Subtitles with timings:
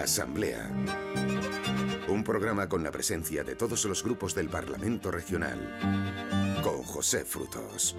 [0.00, 0.66] Asamblea.
[2.08, 5.58] Un programa con la presencia de todos los grupos del Parlamento Regional.
[6.62, 7.94] Con José Frutos.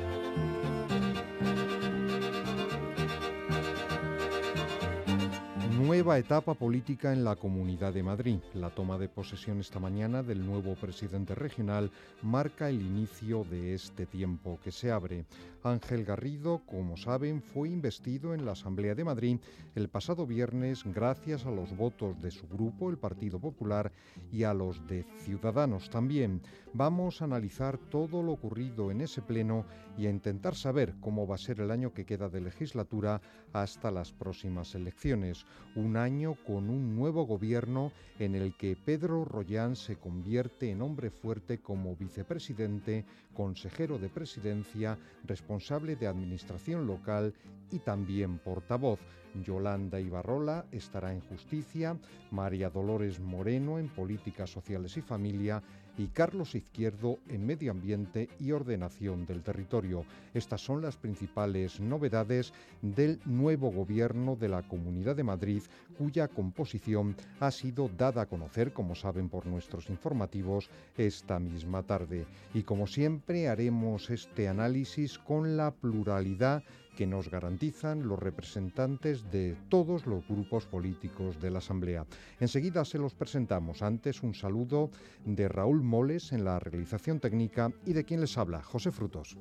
[5.82, 8.38] Nueva etapa política en la Comunidad de Madrid.
[8.54, 11.90] La toma de posesión esta mañana del nuevo presidente regional
[12.22, 15.26] marca el inicio de este tiempo que se abre.
[15.64, 19.40] Ángel Garrido, como saben, fue investido en la Asamblea de Madrid
[19.76, 23.92] el pasado viernes gracias a los votos de su grupo, el Partido Popular,
[24.32, 26.42] y a los de Ciudadanos también.
[26.74, 29.66] Vamos a analizar todo lo ocurrido en ese pleno
[29.98, 33.22] y a intentar saber cómo va a ser el año que queda de legislatura
[33.54, 35.46] hasta las próximas elecciones.
[35.76, 41.10] Un año con un nuevo gobierno en el que Pedro Rollán se convierte en hombre
[41.10, 47.34] fuerte como vicepresidente, consejero de presidencia, responsable de administración local
[47.72, 49.00] y también portavoz.
[49.46, 51.98] Yolanda Ibarrola estará en justicia,
[52.32, 55.64] María Dolores Moreno en políticas sociales y familia
[56.02, 60.04] y Carlos Izquierdo en Medio Ambiente y Ordenación del Territorio.
[60.34, 65.62] Estas son las principales novedades del nuevo gobierno de la Comunidad de Madrid,
[66.00, 72.26] cuya composición ha sido dada a conocer, como saben por nuestros informativos, esta misma tarde.
[72.56, 76.64] Y como siempre haremos este análisis con la pluralidad
[76.96, 82.06] que nos garantizan los representantes de todos los grupos políticos de la Asamblea.
[82.40, 83.82] Enseguida se los presentamos.
[83.82, 84.90] Antes un saludo
[85.26, 89.38] de Raúl Moles en la realización técnica y de quien les habla, José Frutos.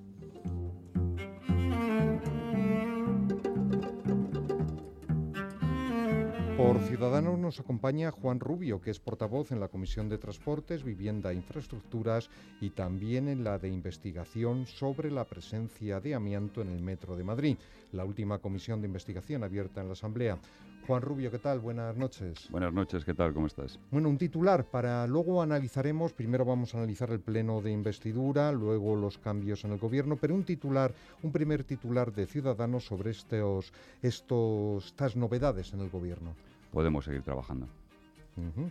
[6.61, 11.33] Por Ciudadanos nos acompaña Juan Rubio, que es portavoz en la Comisión de Transportes, Vivienda
[11.33, 12.29] e Infraestructuras
[12.61, 17.25] y también en la de investigación sobre la presencia de amianto en el Metro de
[17.25, 17.57] Madrid,
[17.93, 20.39] la última comisión de investigación abierta en la Asamblea.
[20.87, 21.61] Juan Rubio, ¿qué tal?
[21.61, 22.47] Buenas noches.
[22.51, 23.33] Buenas noches, ¿qué tal?
[23.33, 23.79] ¿Cómo estás?
[23.91, 28.97] Bueno, un titular para luego analizaremos, primero vamos a analizar el pleno de investidura, luego
[28.97, 30.93] los cambios en el gobierno, pero un titular,
[31.23, 36.35] un primer titular de Ciudadanos sobre estos, estos, estas novedades en el gobierno
[36.73, 37.67] podemos seguir trabajando.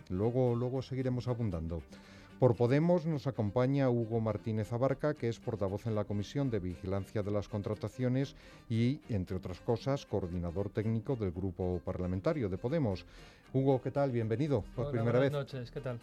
[0.08, 1.82] Luego, luego seguiremos abundando.
[2.40, 7.22] Por Podemos nos acompaña Hugo Martínez Abarca, que es portavoz en la Comisión de Vigilancia
[7.22, 8.34] de las Contrataciones
[8.70, 13.04] y, entre otras cosas, coordinador técnico del Grupo Parlamentario de Podemos.
[13.52, 14.10] Hugo, ¿qué tal?
[14.10, 15.30] Bienvenido por primera buenas vez.
[15.32, 16.00] Buenas noches, ¿qué tal?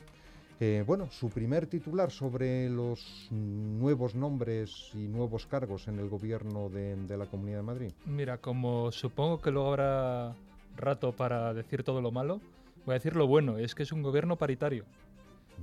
[0.60, 6.70] Eh, bueno, su primer titular sobre los nuevos nombres y nuevos cargos en el gobierno
[6.70, 7.92] de, de la Comunidad de Madrid.
[8.06, 10.36] Mira, como supongo que luego habrá
[10.78, 12.42] rato para decir todo lo malo,
[12.86, 14.86] voy a decir lo bueno, es que es un gobierno paritario.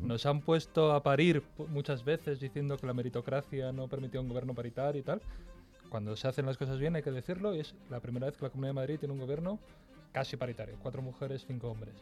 [0.03, 4.55] Nos han puesto a parir muchas veces diciendo que la meritocracia no permitía un gobierno
[4.55, 5.23] paritario y tal.
[5.89, 8.45] Cuando se hacen las cosas bien hay que decirlo y es la primera vez que
[8.45, 9.61] la Comunidad de Madrid tiene un gobierno
[10.13, 11.95] casi paritario, cuatro mujeres, cinco hombres.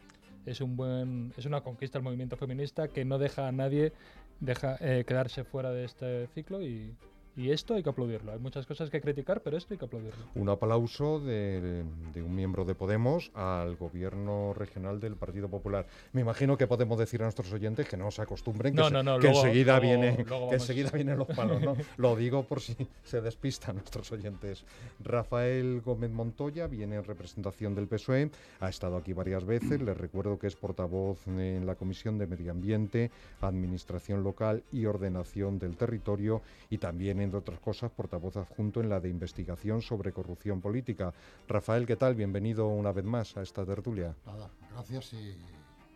[0.46, 3.92] Es un buen, es una conquista del movimiento feminista que no deja a nadie
[4.40, 6.94] deja, eh, quedarse fuera de este ciclo y,
[7.36, 8.32] y esto hay que aplaudirlo.
[8.32, 10.24] Hay muchas cosas que criticar, pero esto hay que aplaudirlo.
[10.34, 11.84] Un aplauso de,
[12.16, 15.86] un miembro de Podemos al gobierno regional del Partido Popular.
[16.12, 20.24] Me imagino que podemos decir a nuestros oyentes que no se acostumbren, que, enseguida, viene,
[20.24, 21.62] que enseguida vienen los palos.
[21.62, 21.76] ¿no?
[21.96, 24.64] Lo digo por si se despistan nuestros oyentes.
[25.00, 29.80] Rafael Gómez Montoya viene en representación del PSOE, ha estado aquí varias veces.
[29.80, 33.10] Les recuerdo que es portavoz en la Comisión de Medio Ambiente,
[33.40, 39.00] Administración Local y Ordenación del Territorio y también entre otras cosas, portavoz adjunto en la
[39.00, 41.12] de investigación sobre corrupción política.
[41.48, 42.14] Rafael, ¿qué tal?
[42.14, 44.14] Bienvenido una vez más a esta tertulia.
[44.26, 45.36] Nada, gracias y,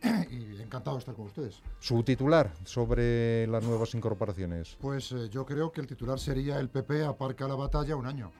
[0.61, 1.63] encantado de estar con ustedes.
[1.81, 4.77] ¿Su titular sobre las nuevas incorporaciones?
[4.81, 8.33] Pues eh, yo creo que el titular sería el PP aparca la batalla un año.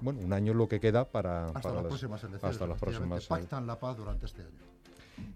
[0.00, 2.54] Bueno, un año es lo que queda para, hasta las, próximas elecciones.
[2.56, 3.26] Hasta las próximas.
[3.26, 4.66] Pactan la paz durante este año.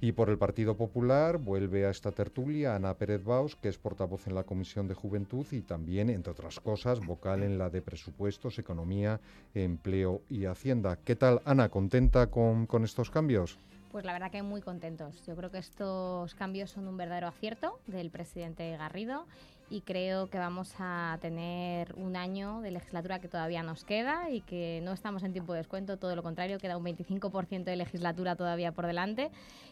[0.01, 4.27] Y por el Partido Popular vuelve a esta tertulia Ana Pérez Baus, que es portavoz
[4.27, 8.59] en la Comisión de Juventud y también, entre otras cosas, vocal en la de Presupuestos,
[8.59, 9.21] Economía,
[9.55, 10.99] Empleo y Hacienda.
[11.05, 11.69] ¿Qué tal, Ana?
[11.69, 13.59] ¿Contenta con, con estos cambios?
[13.91, 15.25] Pues la verdad que muy contentos.
[15.27, 19.27] Yo creo que estos cambios son un verdadero acierto del presidente Garrido
[19.71, 24.41] y creo que vamos a tener un año de legislatura que todavía nos queda y
[24.41, 28.35] que no estamos en tiempo de descuento, todo lo contrario, queda un 25% de legislatura
[28.35, 29.31] todavía por delante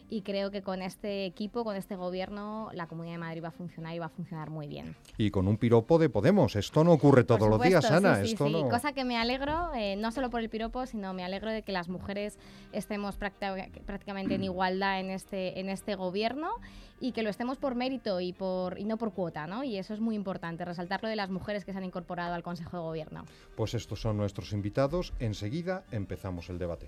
[0.09, 3.51] y creo que con este equipo, con este gobierno, la Comunidad de Madrid va a
[3.51, 4.95] funcionar y va a funcionar muy bien.
[5.17, 8.23] Y con un piropo de Podemos, esto no ocurre todos los días, Ana.
[8.23, 11.23] Sí, esto sí, cosa que me alegro, eh, no solo por el piropo, sino me
[11.23, 12.39] alegro de que las mujeres
[12.71, 16.49] estemos prácticamente en igualdad en este, en este gobierno
[16.99, 19.63] y que lo estemos por mérito y, por, y no por cuota, ¿no?
[19.63, 22.43] Y eso es muy importante, resaltar lo de las mujeres que se han incorporado al
[22.43, 23.25] Consejo de Gobierno.
[23.55, 25.13] Pues estos son nuestros invitados.
[25.19, 26.87] Enseguida empezamos el debate.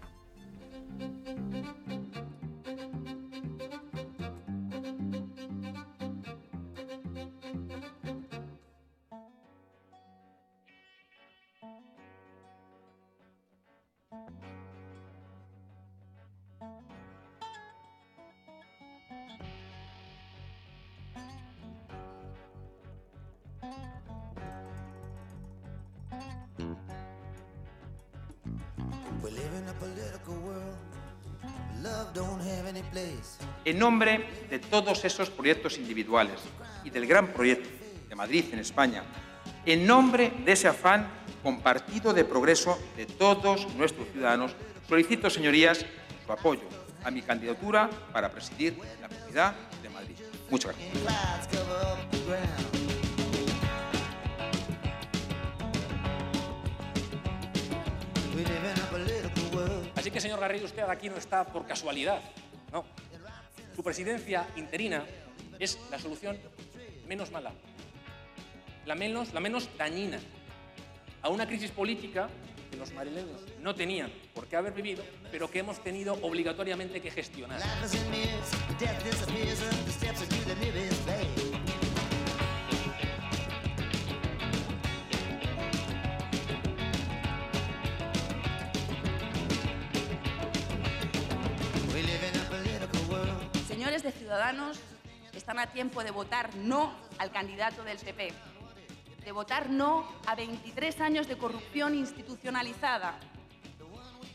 [33.66, 36.40] En nombre de todos esos proyectos individuales
[36.84, 37.70] y del gran proyecto
[38.10, 39.04] de Madrid en España,
[39.66, 41.08] en nombre de ese afán
[41.44, 44.56] compartido de progreso de todos nuestros ciudadanos,
[44.88, 45.86] solicito, señorías,
[46.26, 46.64] su apoyo
[47.04, 50.16] a mi candidatura para presidir la Comunidad de Madrid.
[50.50, 51.04] Muchas gracias.
[60.12, 62.22] Que, señor Garrido, usted aquí no está por casualidad.
[62.72, 62.86] No.
[63.76, 65.06] Su presidencia interina
[65.60, 66.38] es la solución
[67.08, 67.52] menos mala,
[68.86, 70.20] la menos, la menos dañina
[71.22, 72.30] a una crisis política
[72.70, 77.12] que los madrileños no tenían por qué haber vivido, pero que hemos tenido obligatoriamente que
[77.12, 77.62] gestionar.
[94.04, 94.80] De Ciudadanos,
[95.32, 98.34] están a tiempo de votar no al candidato del PP,
[99.24, 103.20] de votar no a 23 años de corrupción institucionalizada,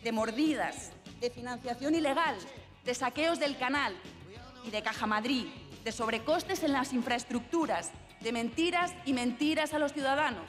[0.04, 2.36] de mordidas, de financiación ilegal,
[2.84, 3.96] de saqueos del canal
[4.64, 5.48] y de Caja Madrid,
[5.82, 7.90] de sobrecostes en las infraestructuras,
[8.20, 10.46] de mentiras y mentiras a los ciudadanos.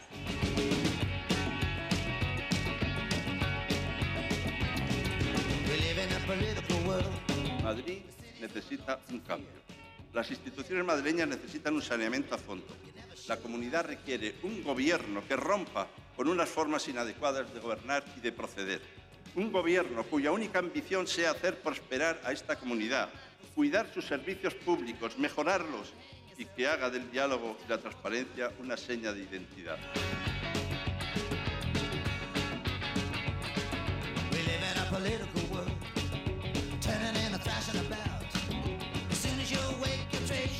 [7.63, 8.01] Madrid
[8.39, 9.49] necesita un cambio.
[10.13, 12.67] Las instituciones madrileñas necesitan un saneamiento a fondo.
[13.27, 18.31] La comunidad requiere un gobierno que rompa con unas formas inadecuadas de gobernar y de
[18.31, 18.81] proceder.
[19.35, 23.09] Un gobierno cuya única ambición sea hacer prosperar a esta comunidad,
[23.53, 25.93] cuidar sus servicios públicos, mejorarlos
[26.37, 29.77] y que haga del diálogo y la transparencia una seña de identidad.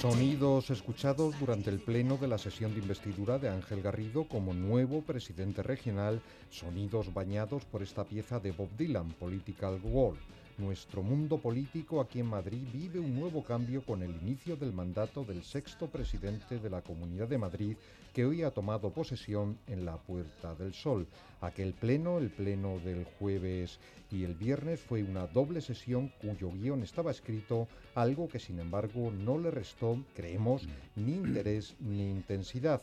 [0.01, 5.01] Sonidos escuchados durante el pleno de la sesión de investidura de Ángel Garrido como nuevo
[5.01, 6.21] presidente regional,
[6.51, 10.19] sonidos bañados por esta pieza de Bob Dylan, Political World.
[10.59, 15.23] Nuestro mundo político aquí en Madrid vive un nuevo cambio con el inicio del mandato
[15.23, 17.75] del sexto presidente de la Comunidad de Madrid,
[18.17, 21.05] que hoy ha tomado posesión en la Puerta del Sol.
[21.39, 23.79] Aquel pleno, el pleno del jueves
[24.09, 29.11] y el viernes, fue una doble sesión cuyo guion estaba escrito, algo que sin embargo
[29.11, 32.81] no le restó, creemos, ni interés ni intensidad.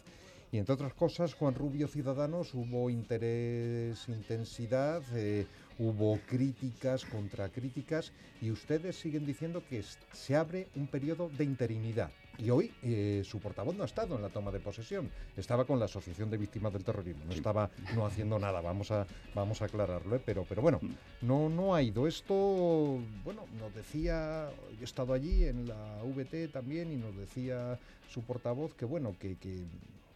[0.52, 5.48] Y entre otras cosas, Juan Rubio Ciudadanos hubo interés, intensidad, eh,
[5.80, 9.82] hubo críticas, contracríticas y ustedes siguen diciendo que
[10.12, 12.12] se abre un periodo de interinidad.
[12.38, 15.78] Y hoy eh, su portavoz no ha estado en la toma de posesión, estaba con
[15.78, 19.66] la Asociación de Víctimas del Terrorismo, no estaba no haciendo nada, vamos a, vamos a
[19.66, 20.22] aclararlo, ¿eh?
[20.24, 21.26] pero, pero bueno, mm.
[21.26, 22.06] no, no ha ido.
[22.06, 27.78] Esto, bueno, nos decía, yo he estado allí en la VT también y nos decía
[28.10, 29.64] su portavoz que bueno, que, que,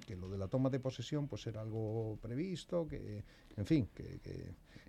[0.06, 3.22] que lo de la toma de posesión pues era algo previsto, que,
[3.56, 4.18] en fin, que,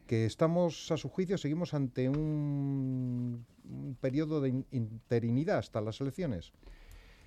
[0.09, 3.45] que estamos, a su juicio, seguimos ante un,
[4.01, 6.51] periodo de interinidad hasta las elecciones.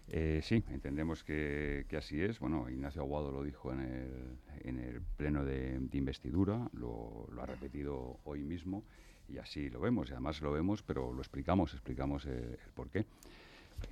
[0.08, 2.38] Eh, sí, entendemos que, así es.
[2.38, 8.18] Bueno, Ignacio Aguado lo dijo en el, en el pleno de, investidura, lo, ha repetido
[8.24, 8.84] hoy mismo
[9.28, 10.08] y así lo vemos.
[10.08, 13.06] Y además lo vemos, pero lo explicamos, explicamos el por qué.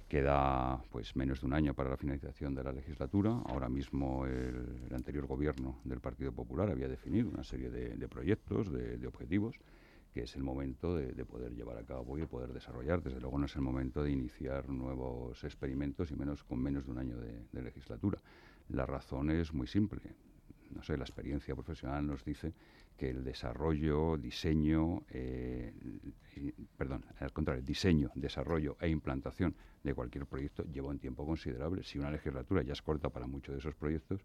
[0.09, 3.31] Queda pues menos de un año para la finalización de la legislatura.
[3.47, 9.07] Ahora mismo el, anterior gobierno del Partido Popular había definido una serie de, proyectos, de,
[9.07, 9.57] objetivos,
[10.13, 13.03] que es el momento de, poder llevar a cabo y de poder desarrollar.
[13.03, 16.93] Desde luego no es el momento de iniciar nuevos experimentos y menos con menos de
[16.93, 18.21] un año de legislatura.
[18.69, 20.01] La razón es muy simple.
[20.71, 22.53] No sé, la experiencia profesional nos dice
[22.97, 25.73] que el desarrollo, diseño, eh,
[26.77, 31.83] perdón, al contrario, diseño, desarrollo e implantación de cualquier proyecto lleva un tiempo considerable.
[31.83, 34.21] Si una legislatura ya es corta para muchos de esos proyectos,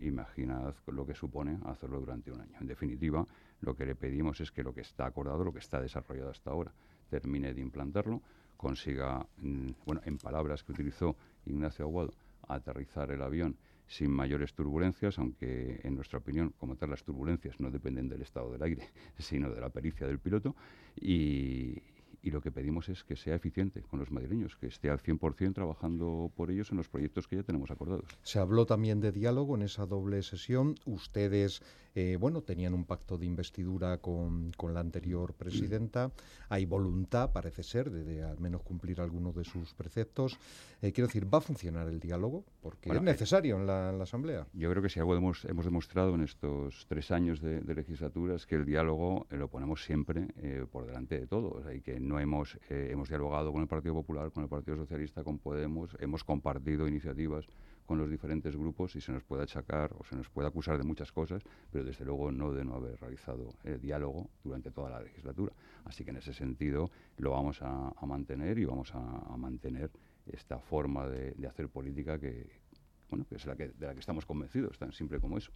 [0.00, 2.58] imaginad lo que supone hacerlo durante un año.
[2.60, 3.26] En definitiva,
[3.60, 6.50] lo que le pedimos es que lo que está acordado, lo que está desarrollado hasta
[6.50, 6.72] ahora,
[7.08, 8.22] termine de implantarlo,
[8.56, 12.12] consiga, mm, bueno, en palabras que utilizó Ignacio Aguado,
[12.48, 13.56] aterrizar el avión
[13.86, 18.50] sin mayores turbulencias, aunque en nuestra opinión, como tal, las turbulencias no dependen del estado
[18.50, 20.56] del aire, sino de la pericia del piloto.
[20.96, 21.82] Y,
[22.30, 26.32] lo que pedimos es que sea eficiente con los madrileños, que esté al 100% trabajando
[26.34, 28.06] por ellos en los proyectos que ya tenemos acordados.
[28.22, 30.74] Se habló también de diálogo en esa doble sesión.
[30.84, 31.62] Ustedes
[31.98, 36.12] eh, bueno, tenían un pacto de investidura con, la anterior presidenta.
[36.50, 40.38] Hay voluntad, parece ser, de, al menos cumplir algunos de sus preceptos.
[40.82, 42.44] Eh, quiero decir, ¿va a funcionar el diálogo?
[42.60, 44.46] Porque es necesario en la, Asamblea.
[44.52, 48.44] Yo creo que si algo hemos, hemos demostrado en estos tres años de, legislatura es
[48.44, 50.28] que el diálogo lo ponemos siempre
[50.70, 51.62] por delante de todo.
[51.72, 55.38] y que no hemos, hemos dialogado con el Partido Popular, con el Partido Socialista, con
[55.38, 57.46] Podemos, hemos compartido iniciativas
[57.86, 60.84] con los diferentes grupos y se nos puede achacar o se nos puede acusar de
[60.84, 65.00] muchas cosas, pero desde luego no de no haber realizado el diálogo durante toda la
[65.00, 65.52] legislatura.
[65.84, 69.90] Así que en ese sentido lo vamos a, mantener y vamos a, mantener
[70.26, 72.60] esta forma de, hacer política que,
[73.08, 75.52] bueno, que es la que, de la que estamos convencidos, tan simple como eso.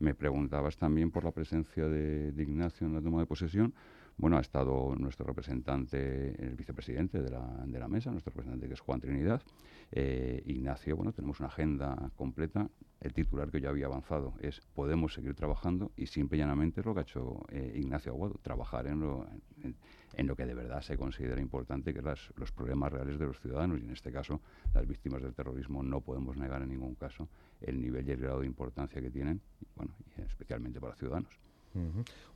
[0.00, 3.74] Me preguntabas también por la presencia de, de Ignacio en la toma de posesión.
[4.16, 8.74] Bueno, ha estado nuestro representante, el vicepresidente de la, de la mesa, nuestro representante que
[8.74, 9.42] es Juan Trinidad.
[9.92, 12.68] Eh, Ignacio, bueno, tenemos una agenda completa.
[13.00, 16.86] El titular que yo había avanzado es podemos seguir trabajando y simple y llanamente es
[16.86, 19.26] lo que ha hecho eh, Ignacio Aguado, trabajar en lo,
[20.16, 23.40] en, lo que de verdad se considera importante, que es los problemas reales de los
[23.40, 24.42] ciudadanos y en este caso
[24.74, 27.28] las víctimas del terrorismo no podemos negar en ningún caso
[27.62, 29.40] el nivel y el grado de importancia que tienen,
[29.76, 31.40] bueno, especialmente para ciudadanos.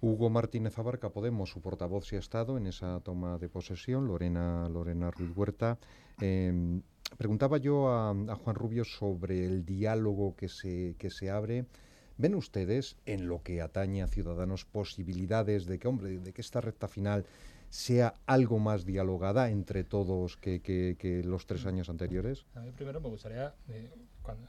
[0.01, 4.69] Hugo Martínez Abarca, Podemos, su portavoz se ha estado en esa toma de posesión, Lorena,
[4.69, 5.79] Lorena Ruiz Huerta.
[6.21, 6.83] Em,
[7.17, 11.67] preguntaba yo a, Juan Rubio sobre el diálogo que se, que se abre.
[12.17, 16.61] ¿Ven ustedes, en lo que atañe a Ciudadanos, posibilidades de que, hombre, de que esta
[16.61, 17.27] recta final
[17.71, 22.47] sea algo más dialogada entre todos que, los tres años anteriores?
[22.55, 23.53] A mí primero me gustaría...
[23.69, 23.91] Eh,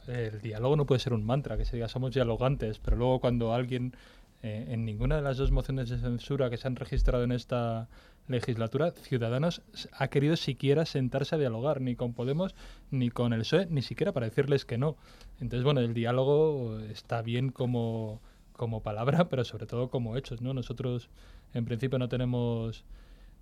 [0.08, 3.54] el diálogo no puede ser un mantra, que se diga somos dialogantes, pero luego cuando
[3.54, 3.94] alguien
[4.44, 7.90] eh, en ninguna de las dos mociones de censura que se han registrado en esta
[8.28, 12.56] legislatura, Ciudadanos ha querido siquiera sentarse a dialogar, ni con Podemos,
[12.92, 14.98] ni con el PSOE, ni siquiera para decirles que no.
[15.40, 18.22] Entonces, bueno, el diálogo está bien como,
[18.54, 20.54] como palabra, pero sobre todo como hechos, ¿no?
[20.54, 21.10] Nosotros,
[21.54, 22.86] en principio, no tenemos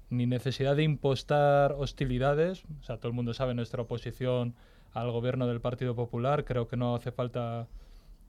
[0.10, 4.54] ni necesidad de impostar hostilidades, o sea, todo el mundo sabe nuestra oposición
[4.92, 7.68] al gobierno del Partido Popular, creo que no hace falta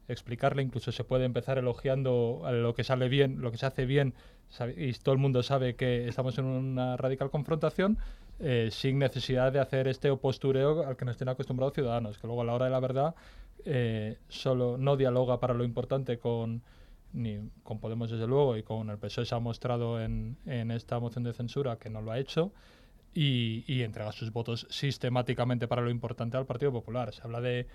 [0.09, 4.15] explicarle, incluso se puede empezar elogiando lo que sale bien, lo que se hace bien,
[4.77, 7.99] y todo el mundo sabe que estamos en una radical confrontación,
[8.41, 12.43] eh, sin necesidad de hacer este postureo al que nos tienen acostumbrados ciudadanos, que luego
[12.43, 13.15] a la hora de la verdad
[13.65, 16.63] eh, solo no dialoga para lo importante con
[17.13, 20.99] ni con Podemos desde luego y con el PSOE se ha mostrado en, en esta
[20.99, 22.53] moción de censura que no lo ha hecho
[23.15, 27.15] y, y entrega sus votos sistemáticamente para lo importante al Partido Popular.
[27.15, 27.69] Se habla de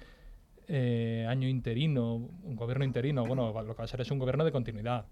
[0.70, 4.46] eh, año interino, un gobierno interino, bueno, lo que va a ser es un gobierno
[4.46, 5.06] de continuidad.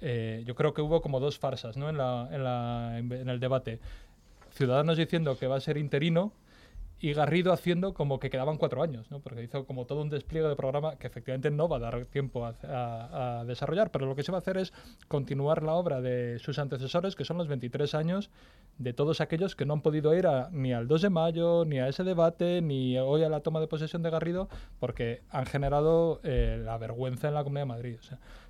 [0.00, 1.88] Eh, yo creo que hubo como dos farsas ¿no?
[1.88, 3.80] en, la, en, la, en el debate.
[4.50, 6.32] Ciudadanos diciendo que va a ser interino
[7.02, 9.18] y Garrido haciendo como que quedaban cuatro años, ¿no?
[9.18, 12.46] porque hizo como todo un despliegue de programa que efectivamente no va a dar tiempo
[12.46, 14.72] a, desarrollar, pero lo que se va a hacer es
[15.08, 18.30] continuar la obra de sus antecesores, que son los 23 años
[18.78, 21.88] de todos aquellos que no han podido ir ni al 2 de mayo, ni a
[21.88, 26.62] ese debate, ni hoy a la toma de posesión de Garrido, porque han generado eh,
[26.64, 27.96] la vergüenza en la Comunidad de Madrid.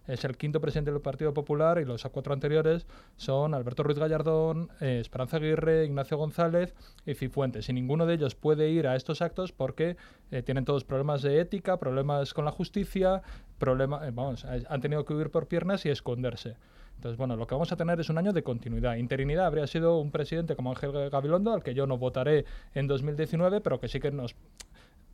[0.06, 4.70] Es el quinto presidente del Partido Popular y los cuatro anteriores son Alberto Ruiz Gallardón,
[4.80, 6.74] eh, Esperanza Aguirre, Ignacio González
[7.06, 7.68] y Cifuentes.
[7.68, 9.96] Y ninguno de ellos puede ir a estos actos porque
[10.30, 13.22] eh, tienen todos problemas de ética, problemas con la justicia,
[13.58, 16.56] problemas, eh, vamos, han tenido que huir por piernas y esconderse.
[16.96, 18.94] Entonces, bueno, lo que vamos a tener es un año de continuidad.
[18.94, 22.44] Interinidad habría sido un presidente como Ángel Gabilondo, al que yo no votaré
[22.74, 24.36] en 2019, pero que sí que nos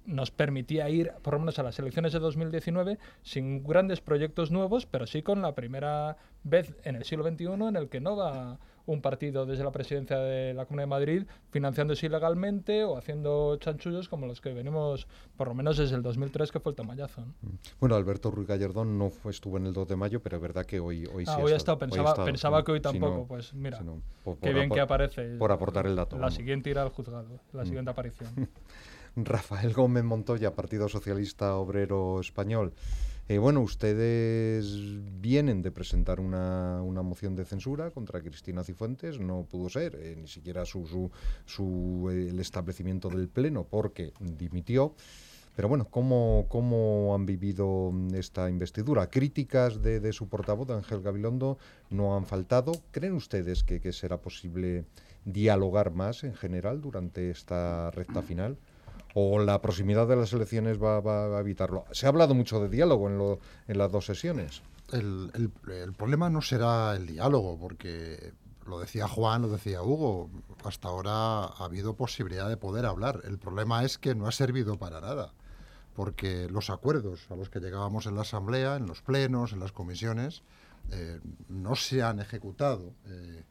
[0.08, 4.86] nos permitía ir por lo menos a las elecciones de 2019 sin grandes proyectos nuevos,
[4.86, 8.58] pero sí con la primera vez en el siglo XXI en el que no va
[8.86, 14.08] un partido desde la presidencia de la Comunidad de Madrid financiándose ilegalmente o haciendo chanchullos
[14.08, 17.20] como los que venimos por lo menos desde el 2003 que fue el tamallazo.
[17.20, 17.48] Mm.
[17.80, 20.64] Bueno, Alberto Ruiz Gallardón no fue, estuvo en el 2 de mayo, pero es verdad
[20.64, 21.78] que hoy, hoy ah, sí hoy ha estado.
[21.78, 23.26] Pensaba, pensaba que hoy tampoco.
[23.26, 23.78] pues mira,
[24.40, 25.36] qué bien que aparece.
[25.36, 26.16] Por aportar el dato.
[26.16, 27.66] La siguiente irá al juzgado, la mm.
[27.66, 28.48] siguiente aparición.
[29.24, 32.72] Rafael Gómez Montoya, Partido Socialista Obrero Español.
[33.28, 34.74] Eh, bueno, ustedes
[35.20, 40.28] vienen de presentar una, moción de censura contra Cristina Cifuentes, no pudo ser, eh, ni
[40.28, 41.10] siquiera su,
[41.44, 44.94] su, el establecimiento del Pleno, porque dimitió.
[45.54, 49.10] Pero bueno, ¿cómo, cómo han vivido esta investidura?
[49.10, 51.58] Críticas de, su portavoz, Ángel Gabilondo,
[51.90, 52.72] no han faltado.
[52.92, 54.84] ¿Creen ustedes que será posible
[55.24, 58.56] dialogar más en general durante esta recta final?
[59.20, 61.84] O la proximidad de las elecciones va, a evitarlo.
[61.90, 64.62] Se ha hablado mucho de diálogo en, en las dos sesiones.
[64.92, 65.50] El,
[65.96, 68.32] problema no será el diálogo, porque
[68.66, 70.30] lo decía Juan, lo decía Hugo,
[70.64, 73.22] hasta ahora ha habido posibilidad de poder hablar.
[73.24, 75.34] El problema es que no ha servido para nada,
[75.94, 79.72] porque los acuerdos a los que llegábamos en la Asamblea, en los plenos, en las
[79.72, 80.42] comisiones,
[80.92, 83.44] eh, no se han ejecutado, eh,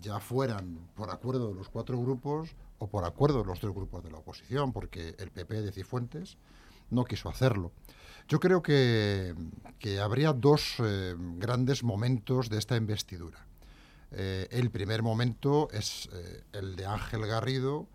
[0.00, 4.02] ya fueran por acuerdo de los cuatro grupos o por acuerdo de los tres grupos
[4.02, 6.36] de la oposición, porque el PP de Cifuentes
[6.90, 7.72] no quiso hacerlo.
[8.28, 9.34] Yo creo que,
[10.02, 13.46] habría dos eh, grandes momentos de esta investidura.
[14.12, 16.08] el primer momento es
[16.52, 17.88] el de Ángel Garrido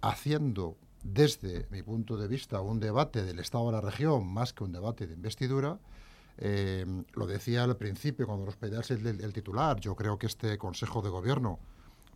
[0.00, 4.64] haciendo desde mi punto de vista un debate del Estado de la región más que
[4.64, 5.78] un debate de investidura,
[6.38, 9.80] eh, lo decía al principio cuando nos pedías el, titular.
[9.80, 11.58] Yo creo que este Consejo de Gobierno,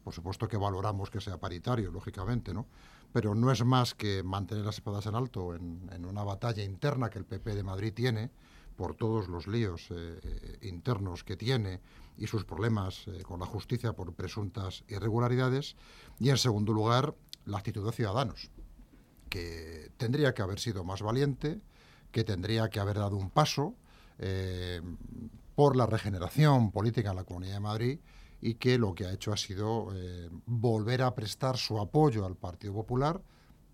[0.03, 2.67] por supuesto que valoramos que sea paritario, lógicamente, ¿no?
[3.13, 7.19] Pero no es más que mantener las espadas en alto en, una batalla interna que
[7.19, 8.31] el PP de Madrid tiene
[8.77, 11.81] por todos los líos eh, internos que tiene
[12.17, 15.77] y sus problemas eh, con la justicia por presuntas irregularidades.
[16.19, 17.15] Y en segundo lugar,
[17.45, 18.51] la actitud de Ciudadanos,
[19.29, 21.61] que tendría que haber sido más valiente,
[22.13, 23.75] que tendría que haber dado un paso
[24.19, 24.81] eh,
[25.55, 27.99] por la regeneración política en la Comunidad de Madrid
[28.41, 32.37] y que lo que ha hecho ha sido eh, volver a prestar su apoyo al
[32.37, 33.21] Partido Popular,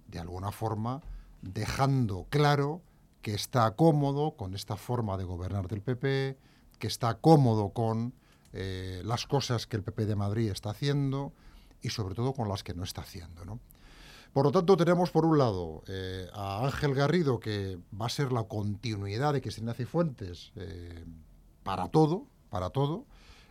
[0.08, 1.02] de alguna forma
[1.42, 2.82] dejando claro
[3.22, 6.38] que está cómodo con esta forma de gobernar del PP,
[6.78, 8.14] que está cómodo con
[8.52, 11.32] eh, las cosas que el PP de Madrid está haciendo
[11.82, 13.44] y sobre todo con las que no está haciendo.
[13.44, 13.60] ¿no?
[14.32, 18.32] Por lo tanto, tenemos por un lado eh, a Ángel Garrido, que va a ser
[18.32, 21.04] la continuidad de Cristina Cifuentes eh,
[21.62, 23.06] para todo, para todo,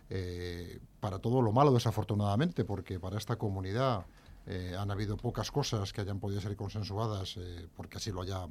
[0.09, 4.05] eh, para todo lo malo desafortunadamente, porque para esta comunidad
[4.77, 7.39] han habido pocas cosas que hayan podido ser consensuadas
[7.75, 8.45] porque así lo haya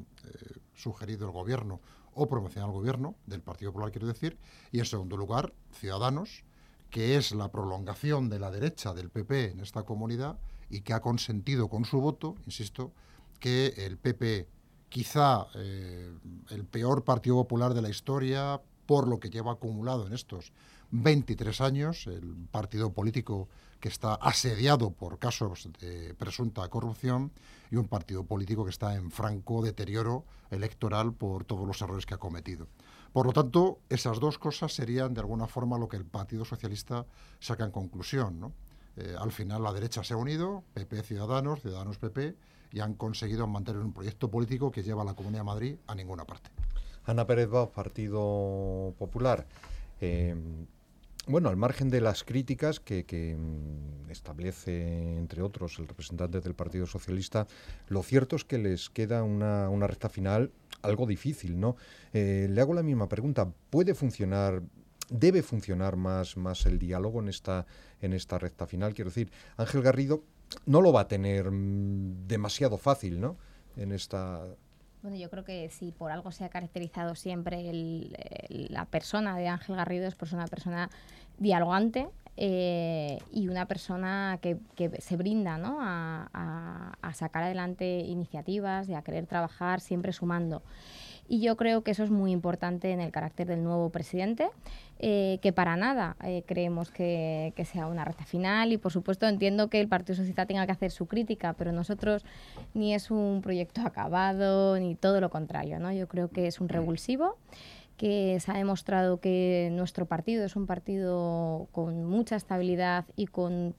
[0.75, 1.81] sugerido el gobierno
[2.15, 4.39] o promocionado el gobierno, del Partido Popular quiero decir,
[4.73, 6.45] y en segundo lugar, Ciudadanos,
[6.91, 10.38] que es la prolongación de la derecha del PP en esta comunidad,
[10.71, 12.93] y que ha consentido con su voto, insisto,
[13.40, 14.49] que el PP,
[14.88, 16.12] quizá eh,
[16.51, 20.53] el peor Partido Popular de la historia, por lo que lleva acumulado en estos
[20.96, 23.48] 23 años, el partido político
[23.80, 27.33] que está asediado por casos de presunta corrupción
[27.72, 32.14] y un partido político que está en franco deterioro electoral por todos los errores que
[32.14, 32.68] ha cometido.
[33.12, 37.07] Por lo tanto, esas dos cosas serían de alguna forma lo que el Partido Socialista
[37.40, 38.38] saca en conclusión.
[38.38, 38.52] ¿no?
[38.96, 42.37] Eh, al final la derecha se ha unido, PP Ciudadanos, Ciudadanos PP,
[42.70, 45.94] y han conseguido mantener un proyecto político que lleva a la Comunidad de Madrid a
[45.96, 46.50] ninguna parte.
[47.04, 49.46] Ana Pérez Bauz, Partido Popular.
[50.00, 50.35] Eh,
[51.27, 56.87] bueno, al margen de las críticas que, mm, establece, entre otros, el representante del Partido
[56.87, 57.47] Socialista,
[57.89, 60.51] lo cierto es que les queda una, recta final
[60.83, 61.77] algo difícil, ¿no?
[62.13, 63.51] Eh, le hago la misma pregunta.
[63.71, 64.63] ¿Puede funcionar
[65.11, 67.67] debe funcionar más, más el diálogo en esta,
[68.01, 68.95] en esta recta final.
[68.95, 70.25] Quiero decir, Ángel Garrido
[70.67, 73.37] no lo va a tener mm, demasiado fácil, ¿no?
[73.77, 74.47] En esta
[75.05, 77.71] bueno, yo creo que si por algo se ha caracterizado siempre
[78.49, 80.88] la persona de Ángel Garrido es por ser una persona
[81.37, 84.57] dialogante eh, y una persona que,
[85.01, 85.77] se brinda ¿no?
[85.79, 90.62] a, a, sacar adelante iniciativas y a querer trabajar siempre sumando.
[91.29, 94.49] Y yo creo que eso es muy importante en el carácter del nuevo presidente,
[94.99, 99.69] eh, que para nada eh, creemos que, sea una recta final y por supuesto entiendo
[99.69, 102.25] que el Partido Socialista tenga que hacer su crítica, pero nosotros
[102.75, 105.93] ni es un proyecto acabado ni todo lo contrario, ¿no?
[105.93, 107.37] Yo creo que es un revulsivo
[107.96, 113.74] que se ha demostrado que nuestro partido es un partido con mucha estabilidad y con,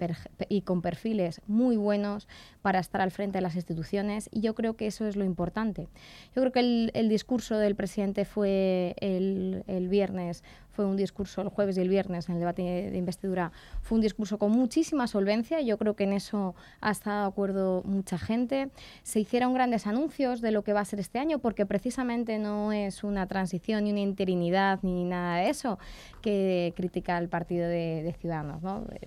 [0.48, 2.28] y con perfiles muy buenos
[2.62, 5.90] para estar al frente de las instituciones y yo creo que eso es lo importante.
[6.36, 10.44] Yo creo que el, el discurso del presidente fue el, el viernes
[10.76, 14.02] fue un discurso el jueves y el viernes en el debate de investidura, fue un
[14.02, 18.70] discurso con muchísima solvencia, yo creo que en eso ha estado de acuerdo mucha gente.
[19.04, 22.72] Se hicieron grandes anuncios de lo que va a ser este año, porque precisamente no
[22.72, 25.80] es una transición ni una interinidad ni nada de eso
[26.26, 28.64] que critica el partido de, Ciudadanos.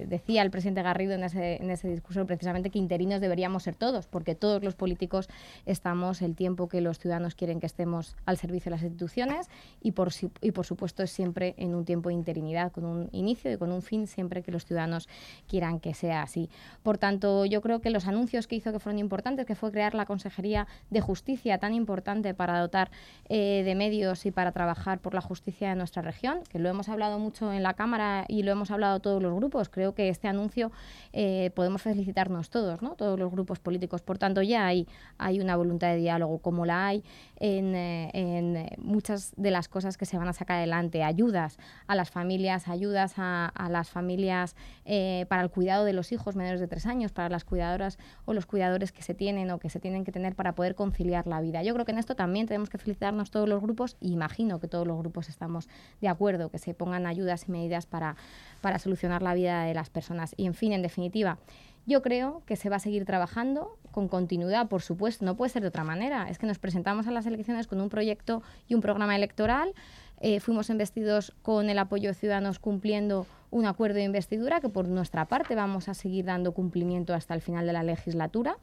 [0.06, 4.06] Decía el presidente Garrido en ese, en ese discurso precisamente que interinos deberíamos ser todos,
[4.06, 5.28] porque todos los políticos
[5.66, 9.48] estamos el tiempo que los ciudadanos quieren que estemos al servicio de las instituciones
[9.82, 13.52] y por, y por supuesto es siempre en un tiempo de interinidad, con un inicio
[13.52, 15.08] y con un fin, siempre que los ciudadanos
[15.48, 16.48] quieran que sea así.
[16.84, 19.96] Por tanto, yo creo que los anuncios que hizo que fueron importantes, que fue crear
[19.96, 22.92] la Consejería de Justicia, tan importante para dotar
[23.28, 26.88] eh, de medios y para trabajar por la justicia de nuestra región, que lo hemos
[26.88, 29.68] hablado mucho en la Cámara y lo hemos hablado todos los grupos.
[29.68, 30.70] Creo que este anuncio
[31.12, 32.96] eh, podemos felicitarnos todos, ¿no?
[32.96, 34.02] todos los grupos políticos.
[34.02, 37.04] Por tanto, ya hay, hay una voluntad de diálogo, como la hay
[37.36, 41.04] en, eh, en muchas de las cosas que se van a sacar adelante.
[41.04, 46.12] Ayudas a las familias, ayudas a, a las familias eh, para el cuidado de los
[46.12, 49.58] hijos menores de tres años, para las cuidadoras o los cuidadores que se tienen o
[49.58, 51.62] que se tienen que tener para poder conciliar la vida.
[51.62, 54.86] Yo creo que en esto también tenemos que felicitarnos todos los grupos imagino que todos
[54.86, 55.68] los grupos estamos
[56.00, 58.16] de acuerdo, que se pongan ayudas y medidas para,
[58.60, 60.34] para solucionar la vida de las personas.
[60.36, 61.38] Y en fin, en definitiva,
[61.86, 65.62] yo creo que se va a seguir trabajando con continuidad, por supuesto, no puede ser
[65.62, 66.28] de otra manera.
[66.28, 69.74] Es que nos presentamos a las elecciones con un proyecto y un programa electoral,
[70.20, 74.88] eh, fuimos investidos con el apoyo de Ciudadanos cumpliendo un acuerdo de investidura que por
[74.88, 78.56] nuestra parte vamos a seguir dando cumplimiento hasta el final de la legislatura.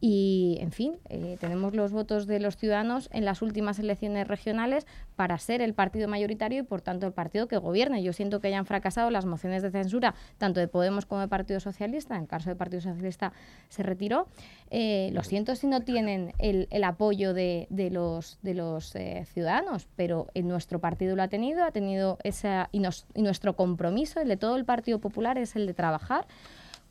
[0.00, 4.86] Y, en fin, eh, tenemos los votos de los ciudadanos en las últimas elecciones regionales
[5.16, 8.02] para ser el partido mayoritario y, por tanto, el partido que gobierne.
[8.02, 11.60] Yo siento que hayan fracasado las mociones de censura, tanto de Podemos como de Partido
[11.60, 12.14] Socialista.
[12.16, 13.32] En el caso del Partido Socialista
[13.68, 14.28] se retiró.
[14.70, 19.24] Eh, lo siento si no tienen el, el apoyo de, de, los, de los eh,
[19.32, 22.68] ciudadanos, pero en nuestro partido lo ha tenido, ha tenido esa.
[22.70, 26.26] Y, nos, y nuestro compromiso, el de todo el Partido Popular, es el de trabajar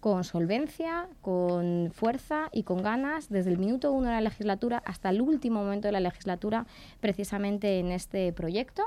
[0.06, 5.10] con solvencia, con fuerza y con ganas desde el minuto uno de la legislatura hasta
[5.10, 6.68] el último momento de la legislatura,
[7.00, 8.84] precisamente en este proyecto,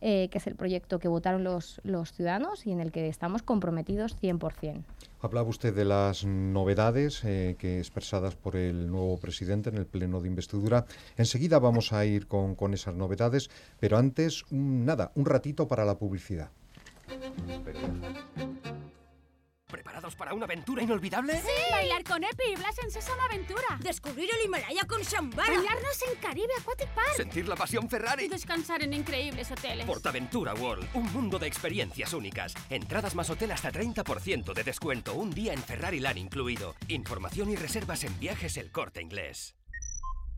[0.00, 1.82] eh, que es el proyecto que votaron los,
[2.14, 4.82] ciudadanos y en el que estamos comprometidos 100%.
[5.20, 10.22] Hablaba usted de las novedades eh, que expresadas por el nuevo presidente en el pleno
[10.22, 10.86] de investidura.
[11.18, 16.48] Enseguida vamos a ir con, esas novedades, pero antes, nada, un ratito para la publicidad.
[19.66, 21.40] ¿Preparados para una aventura inolvidable?
[21.40, 21.48] ¡Sí!
[21.70, 23.78] Bailar con Epi y Blas en Sésamo Aventura.
[23.80, 25.48] Descubrir el Himalaya con Shambhala.
[25.48, 27.16] Bañarnos en Caribe Aquatic Park.
[27.16, 28.28] Sentir la pasión Ferrari.
[28.28, 29.86] Descansar en increíbles hoteles.
[29.86, 32.54] Portaventura World, un mundo de experiencias únicas.
[32.68, 35.14] Entradas más hotel hasta 30% de descuento.
[35.14, 36.74] Un día en Ferrari Land incluido.
[36.88, 39.54] Información y reservas en viajes El Corte Inglés.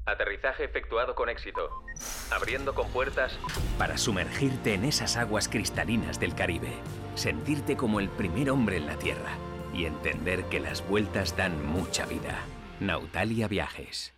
[0.06, 1.82] Aterrizaje efectuado con éxito.
[2.30, 3.38] Abriendo compuertas
[3.78, 6.72] para sumergirte en esas aguas cristalinas del Caribe.
[7.14, 9.30] Sentirte como el primer hombre en la Tierra
[9.72, 12.38] y entender que las vueltas dan mucha vida.
[12.80, 14.12] Nautalia Viajes.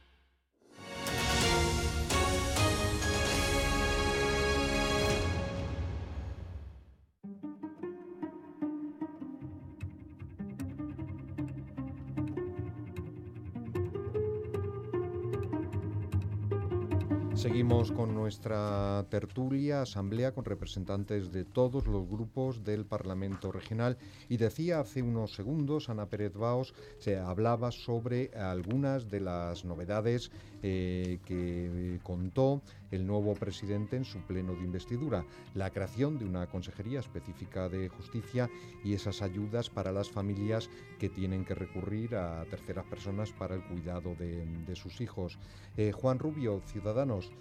[17.46, 23.98] Seguimos con nuestra tertulia, asamblea con representantes de todos los grupos del Parlamento Regional.
[24.28, 30.32] Y decía hace unos segundos Ana Pérez Baos se hablaba sobre algunas de las novedades
[30.64, 36.46] eh, que contó el nuevo presidente en su pleno de investidura, la creación de una
[36.46, 38.50] consejería específica de justicia
[38.84, 43.64] y esas ayudas para las familias que tienen que recurrir a terceras personas para el
[43.64, 45.38] cuidado de, sus hijos.
[45.76, 47.32] Eh, Juan Rubio, Ciudadanos,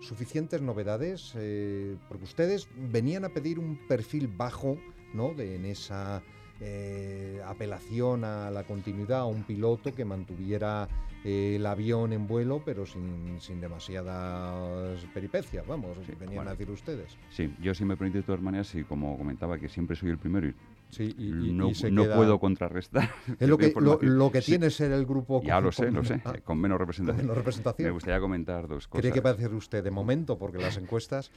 [0.00, 4.76] suficientes novedades, eh, porque ustedes venían a pedir un perfil bajo,
[5.14, 5.34] ¿no?
[5.34, 6.22] De, en esa
[6.60, 10.88] eh, apelación a la continuidad, a un piloto que mantuviera
[11.24, 16.50] eh, el avión en vuelo, pero sin, sin demasiadas peripecias, vamos, Sí, venían bueno.
[16.50, 17.16] a decir ustedes.
[17.30, 20.18] Sí, yo si me permite de todas maneras, y como comentaba que siempre soy el
[20.18, 20.54] primero y,
[20.90, 23.08] Sí, y- y- no, y se no queda- puedo contrarrestar.
[23.38, 26.20] Es lo que, lo, que Sí, tiene ser el grupo Ya lo sé, lo sé,
[26.24, 27.24] Ah, con menos representación.
[27.26, 27.86] menos representación.
[27.86, 29.00] Me gustaría comentar dos cosas.
[29.02, 30.36] ¿Cree que va a hacer usted de momento?
[30.38, 31.30] Porque las encuestas...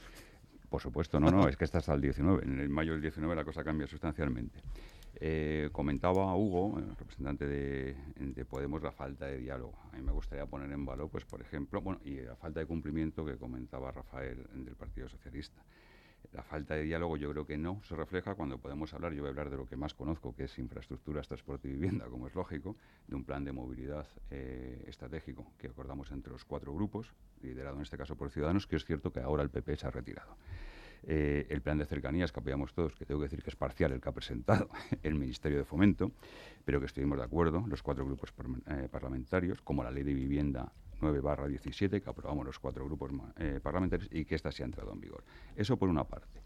[0.70, 2.42] Por supuesto, no, no, es que está hasta el 19.
[2.44, 4.58] En el mayo del 19 la cosa cambia sustancialmente.
[5.20, 9.74] Eh, comentaba Hugo, el representante de, de Podemos, la falta de diálogo.
[9.92, 12.66] A mí me gustaría poner en valor, pues, por ejemplo, bueno, y la falta de
[12.66, 15.62] cumplimiento que comentaba Rafael del Partido Socialista.
[16.32, 19.28] La falta de diálogo yo creo que no se refleja cuando podemos hablar, yo voy
[19.28, 22.34] a hablar de lo que más conozco, que es infraestructuras, transporte y vivienda, como es
[22.34, 27.76] lógico, de un plan de movilidad eh, estratégico que acordamos entre los cuatro grupos, liderado
[27.76, 30.36] en este caso por Ciudadanos, que es cierto que ahora el PP se ha retirado.
[31.06, 33.92] Eh, el plan de cercanías que apoyamos todos, que tengo que decir que es parcial
[33.92, 34.70] el que ha presentado
[35.02, 36.12] el Ministerio de Fomento,
[36.64, 38.32] pero que estuvimos de acuerdo, los cuatro grupos
[38.66, 43.12] eh, parlamentarios, como la Ley de Vivienda 9 barra 17, que aprobamos los cuatro grupos
[43.36, 45.24] eh, parlamentarios y que ésta se ha entrado en vigor.
[45.54, 46.40] Eso por una parte.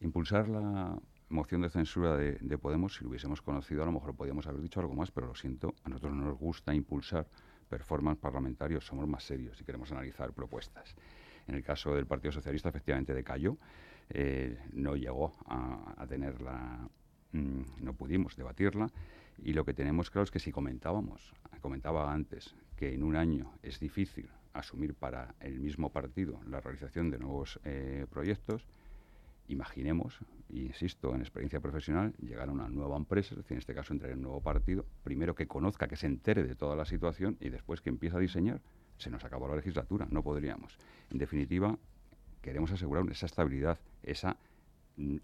[0.00, 4.16] Impulsar la moción de censura de, de Podemos, si lo hubiésemos conocido, a lo mejor
[4.16, 7.28] podíamos haber dicho algo más, pero lo siento, a nosotros no nos gusta impulsar
[7.68, 10.94] performance parlamentarios, somos más serios y queremos analizar propuestas.
[11.46, 13.56] En el caso del Partido Socialista, efectivamente decayó,
[14.12, 16.88] eh, no llegó a, a tener la,
[17.32, 18.88] mm, no pudimos debatirla
[19.38, 23.52] y lo que tenemos claro es que si comentábamos, comentaba antes, que en un año
[23.62, 28.66] es difícil asumir para el mismo partido la realización de nuevos eh, proyectos,
[29.48, 30.18] imaginemos,
[30.50, 34.10] insisto, en experiencia profesional, llegar a una nueva empresa, es decir, en este caso entrar
[34.10, 37.48] en un nuevo partido, primero que conozca, que se entere de toda la situación y
[37.48, 38.60] después que empiece a diseñar.
[38.98, 40.78] Se nos acabó la legislatura, no podríamos.
[41.10, 41.78] En definitiva,
[42.42, 44.36] queremos asegurar esa estabilidad, esa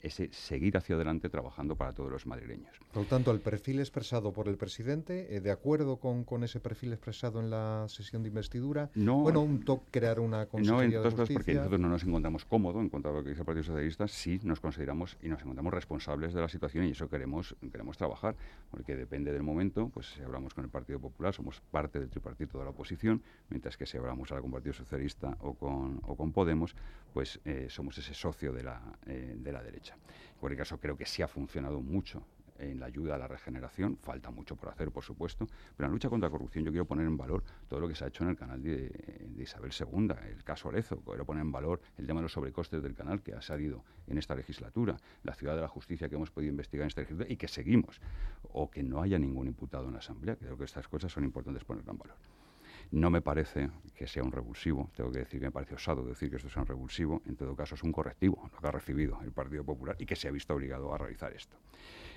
[0.00, 2.74] ese seguir hacia adelante trabajando para todos los madrileños.
[2.92, 6.60] Por lo tanto, el perfil expresado por el presidente, eh, ¿de acuerdo con, con, ese
[6.60, 8.90] perfil expresado en la sesión de investidura?
[8.94, 12.44] No, bueno, un toque crear una consejería no, en cosas porque nosotros no nos encontramos
[12.44, 15.40] cómodos en cuanto a lo que dice el Partido Socialista, sí nos consideramos y nos
[15.40, 18.34] encontramos responsables de la situación y eso queremos queremos trabajar,
[18.70, 22.58] porque depende del momento, pues si hablamos con el Partido Popular, somos parte del tripartito
[22.58, 26.16] de la oposición, mientras que si hablamos ahora con el Partido Socialista o con, o
[26.16, 26.74] con Podemos,
[27.12, 29.94] pues eh, somos ese socio de la, eh, de la derecha.
[29.94, 32.24] En cualquier caso, creo que sí ha funcionado mucho
[32.58, 33.96] en la ayuda a la regeneración.
[33.96, 36.84] Falta mucho por hacer, por supuesto, pero en la lucha contra la corrupción yo quiero
[36.84, 40.10] poner en valor todo lo que se ha hecho en el canal de, Isabel II,
[40.28, 41.00] el caso Arezo.
[41.00, 44.18] Quiero poner en valor el tema de los sobrecostes del canal que ha salido en
[44.18, 47.36] esta legislatura, la ciudad de la justicia que hemos podido investigar en esta legislatura y
[47.36, 48.00] que seguimos,
[48.52, 50.36] o que no haya ningún imputado en la Asamblea.
[50.36, 52.16] Creo que estas cosas son importantes ponerlas en valor.
[52.90, 56.30] No me parece que sea un revulsivo, tengo que decir que me parece osado decir
[56.30, 59.20] que esto sea un revulsivo, en todo caso es un correctivo lo que ha recibido
[59.22, 61.58] el Partido Popular y que se ha visto obligado a realizar esto.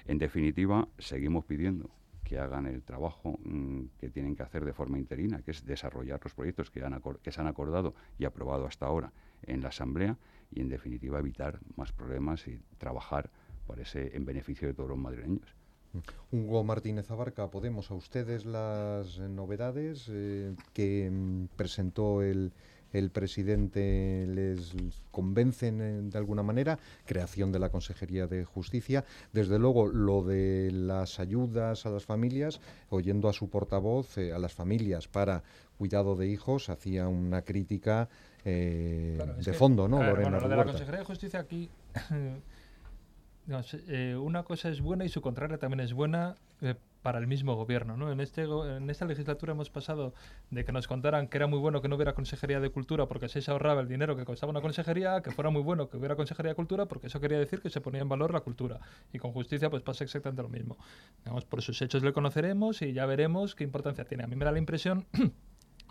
[0.05, 1.89] En definitiva, seguimos pidiendo
[2.23, 6.21] que hagan el trabajo mm, que tienen que hacer de forma interina, que es desarrollar
[6.23, 6.81] los proyectos que,
[7.21, 9.11] que se han acordado y aprobado hasta ahora
[9.43, 10.17] en la Asamblea
[10.51, 13.29] y, en definitiva, evitar más problemas y trabajar
[13.67, 15.60] por ese, en beneficio de todos los madrileños.
[16.31, 22.51] Hugo Martínez Abarca, Podemos, a ustedes las novedades eh, que mm, presentó el,
[23.13, 24.73] presidente les
[25.11, 29.05] convencen eh, de alguna manera, creación de la Consejería de Justicia.
[29.33, 34.39] Desde luego, lo de las ayudas a las familias, oyendo a su portavoz, eh, a
[34.39, 35.43] las familias para
[35.77, 38.07] cuidado de hijos, hacía una crítica
[38.43, 40.01] de fondo, ¿no?
[40.01, 41.69] Lorena lo de la Consejería de Justicia aquí
[43.87, 47.55] Eh, una cosa es buena y su contraria también es buena eh, para el mismo
[47.55, 47.97] gobierno.
[47.97, 48.11] ¿no?
[48.11, 50.13] En, este, en esta legislatura hemos pasado
[50.49, 53.25] de que nos contaran que era muy bueno que no hubiera Consejería de Cultura porque
[53.25, 56.15] así se ahorraba el dinero que costaba una consejería, que fuera muy bueno que hubiera
[56.15, 58.79] Consejería de Cultura porque eso quería decir que se ponía en valor la cultura.
[59.11, 60.77] Y con justicia pues pasa exactamente lo mismo.
[61.23, 64.23] Digamos, por sus hechos le conoceremos y ya veremos qué importancia tiene.
[64.23, 65.05] A mí me da la impresión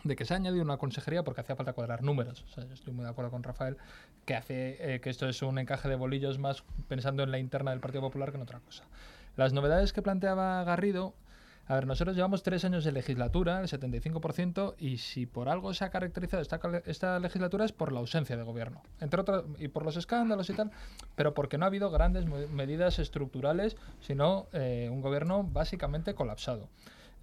[0.04, 2.44] de que se ha añadido una consejería porque hacía falta cuadrar números.
[2.72, 3.76] Estoy muy de acuerdo con Rafael
[4.24, 7.70] que hace eh, que esto es un encaje de bolillos más pensando en la interna
[7.70, 8.84] del Partido Popular que en otra cosa.
[9.36, 11.14] Las novedades que planteaba Garrido,
[11.66, 15.84] a ver, nosotros llevamos tres años de legislatura, el 75%, y si por algo se
[15.84, 19.84] ha caracterizado esta, esta legislatura es por la ausencia de gobierno, entre otras, y por
[19.84, 20.72] los escándalos y tal,
[21.14, 26.68] pero porque no ha habido grandes medidas estructurales, sino eh, un gobierno básicamente colapsado.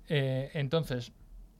[0.07, 1.11] Eh, entonces,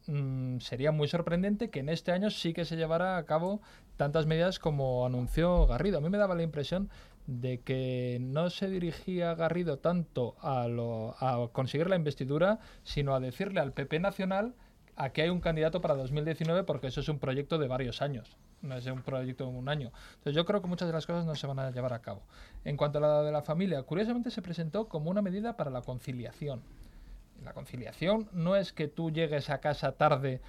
[0.08, 3.62] Mm, sería muy sorprendente que en este año sí que se llevara a cabo
[3.98, 5.98] tantas medidas como anunció Garrido.
[5.98, 6.90] A mí me daba la impresión
[7.26, 10.64] de que no se dirigía Garrido tanto a,
[11.20, 14.56] a conseguir la investidura, sino a decirle al PP Nacional
[14.96, 18.38] a que hay un candidato para 2019 porque eso es un proyecto de varios años,
[18.62, 19.92] no es un proyecto de un año.
[20.16, 22.24] Entonces yo creo que muchas de las cosas no se van a llevar a cabo.
[22.64, 25.82] En cuanto a la de la familia, curiosamente se presentó como una medida para la
[25.82, 26.64] conciliación.
[27.44, 30.42] La conciliación no es que tú llegues a casa tarde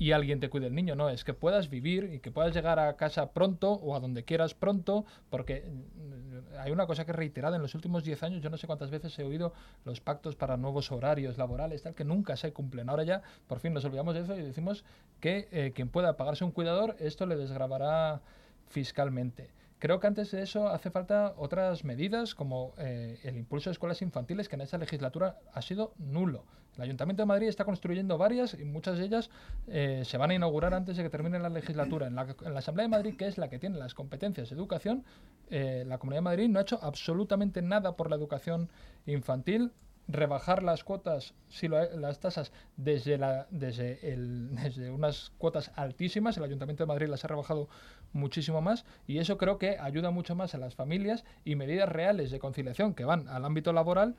[0.00, 2.78] y alguien te cuide el niño, no, es que puedas vivir y que puedas llegar
[2.78, 7.56] a casa pronto o a donde quieras pronto, porque mm, hay una cosa que reiterada
[7.56, 9.52] en los últimos 10 años, yo no sé cuántas veces he oído
[9.84, 12.88] los pactos para nuevos horarios laborales, tal, que nunca se cumplen.
[12.88, 14.86] Ahora ya, por fin, nos olvidamos de eso y decimos
[15.20, 18.22] que eh, quien pueda pagarse un cuidador, esto le desgravará
[18.68, 19.50] fiscalmente.
[19.80, 24.02] Creo que antes de eso hace falta otras medidas como eh, el impulso de escuelas
[24.02, 26.44] infantiles, que en esta legislatura ha sido nulo.
[26.76, 29.30] El Ayuntamiento de Madrid está construyendo varias y muchas de ellas
[29.68, 32.08] eh, se van a inaugurar antes de que termine la legislatura.
[32.08, 35.02] En la, Asamblea de Madrid, que es la que tiene las competencias de educación,
[35.48, 38.68] eh, la Comunidad de Madrid no ha hecho absolutamente nada por la educación
[39.06, 39.72] infantil
[40.12, 46.44] rebajar las cuotas, si las tasas desde, la, desde, el, desde unas cuotas altísimas, el
[46.44, 47.68] Ayuntamiento de Madrid las ha rebajado
[48.12, 52.30] muchísimo más y eso creo que ayuda mucho más a las familias y medidas reales
[52.30, 54.16] de conciliación que van al ámbito laboral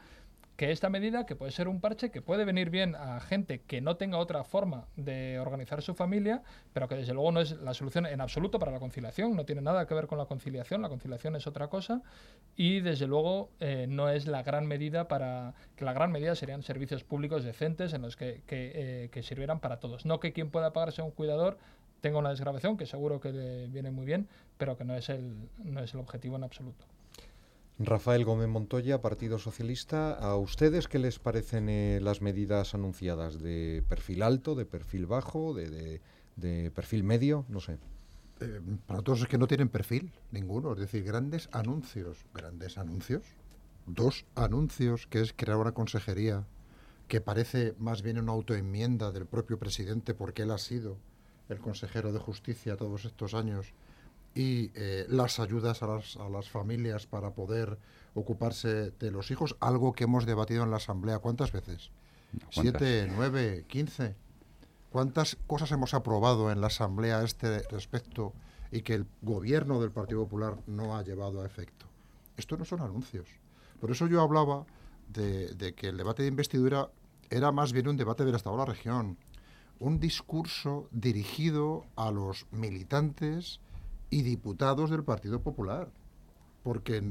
[0.61, 3.81] que esta medida, que puede ser un parche, que puede venir bien a gente que
[3.81, 7.73] no tenga otra forma de organizar su familia, pero que desde luego no es la
[7.73, 10.89] solución en absoluto para la conciliación, no tiene nada que ver con la conciliación, la
[10.89, 12.03] conciliación es otra cosa,
[12.55, 16.61] y desde luego eh, no es la gran medida para, que la gran medida serían
[16.61, 20.05] servicios públicos decentes en los que, que, eh, sirvieran para todos.
[20.05, 21.57] No que quien pueda pagarse un cuidador
[22.01, 24.27] tenga una desgrabación, que seguro que le viene muy bien,
[24.59, 26.85] pero que no es el, no es el objetivo en absoluto.
[27.79, 30.13] Rafael Gómez Montoya, Partido Socialista.
[30.13, 35.53] ¿A ustedes qué les parecen eh, las medidas anunciadas de perfil alto, de perfil bajo,
[35.53, 36.01] de,
[36.35, 37.77] de perfil medio, no sé.
[38.41, 43.23] Eh, para todos es que no tienen perfil ninguno, es decir, grandes anuncios, grandes anuncios,
[43.85, 46.45] dos anuncios, que es crear una consejería
[47.07, 50.97] que parece más bien una autoenmienda del propio presidente porque él ha sido
[51.49, 53.73] el consejero de justicia todos estos años
[54.33, 57.77] y eh, las ayudas a las, a las familias para poder
[58.13, 61.19] ocuparse de los hijos, algo que hemos debatido en la Asamblea.
[61.19, 61.91] ¿Cuántas veces?
[62.49, 64.15] ¿Siete, nueve, quince?
[64.89, 68.33] ¿Cuántas cosas hemos aprobado en la Asamblea a este respecto
[68.71, 71.85] y que el gobierno del Partido Popular no ha llevado a efecto?
[72.37, 73.27] Esto no son anuncios.
[73.79, 74.65] Por eso yo hablaba
[75.09, 76.89] de, de que el debate de investidura
[77.29, 79.17] era más bien un debate del Estado de la región,
[79.79, 83.59] un discurso dirigido a los militantes
[84.11, 85.89] y diputados del Partido Popular,
[86.61, 87.01] porque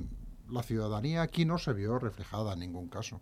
[0.48, 3.20] la ciudadanía aquí no se vio reflejada en ningún caso.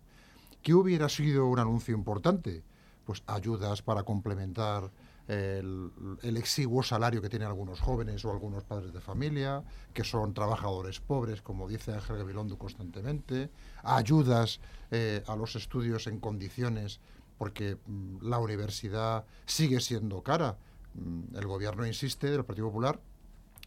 [0.63, 2.63] ¿Qué hubiera sido un anuncio importante?
[3.07, 4.91] Pues ayudas para complementar
[5.29, 9.63] el, exiguo salario que tienen algunos jóvenes o algunos padres de familia,
[9.93, 13.51] que son trabajadores pobres, como dice Ángel Gabilondo constantemente,
[13.85, 14.61] ayudas
[14.91, 17.01] eh, a los estudios en condiciones,
[17.37, 20.57] porque mm, la universidad sigue siendo cara.
[20.95, 22.99] Mm, el gobierno insiste, del Partido Popular,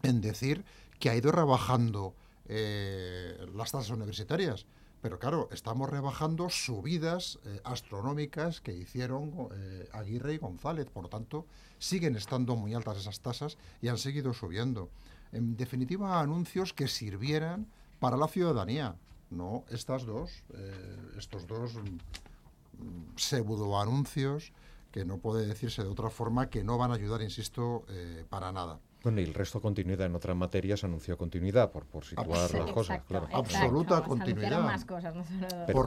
[0.03, 0.63] en decir
[0.99, 2.15] que ha ido rebajando
[2.53, 4.65] eh, las tasas universitarias.
[5.01, 10.89] Pero claro, estamos rebajando subidas eh, astronómicas que hicieron eh, Aguirre y González.
[10.89, 11.47] Por lo tanto,
[11.79, 14.89] siguen estando muy altas esas tasas y han seguido subiendo.
[15.31, 17.67] En definitiva, anuncios que sirvieran
[17.99, 18.95] para la ciudadanía,
[19.29, 20.43] no estas dos,
[21.17, 24.51] estos dos mm, pseudo anuncios
[24.91, 27.85] que no puede decirse de otra forma que no van a ayudar, insisto,
[28.29, 28.81] para nada.
[29.03, 33.01] Bueno, y el resto continuidad en otras materias anunció continuidad, por, por situar las cosas,
[33.07, 33.27] claro.
[33.33, 34.61] Absoluta continuidad.
[34.61, 35.23] Más cosas, no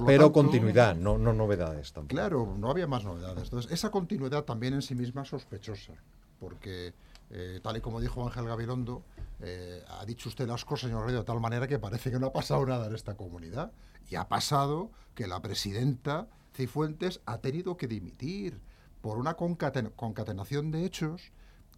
[0.07, 2.15] pero, continuidad, no, no novedades tampoco.
[2.15, 3.45] Claro, no había más novedades.
[3.45, 5.93] Entonces, esa continuidad también en sí misma es sospechosa,
[6.41, 6.93] porque,
[7.31, 9.05] eh, tal y como dijo Ángel Gabilondo,
[9.41, 12.29] eh, ha dicho usted las cosas, señor Rey, de tal manera que parece que no
[12.29, 13.71] ha pasado nada en esta comunidad.
[14.11, 18.61] Y ha pasado que la presidenta Cifuentes ha tenido que dimitir
[19.01, 21.33] por una concatenación de hechos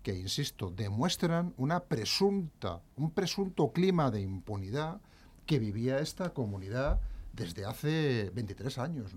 [0.06, 5.00] que, insisto, demuestran una presunta, un presunto clima de impunidad
[5.46, 7.00] que vivía esta comunidad
[7.32, 9.16] desde hace 23 años.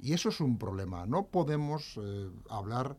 [0.00, 1.06] Y eso es un problema.
[1.06, 2.96] No podemos eh, hablar,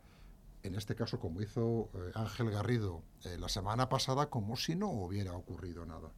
[0.63, 4.89] en este caso como hizo eh, Ángel Garrido eh, la semana pasada, como si no
[4.89, 6.13] hubiera ocurrido nada.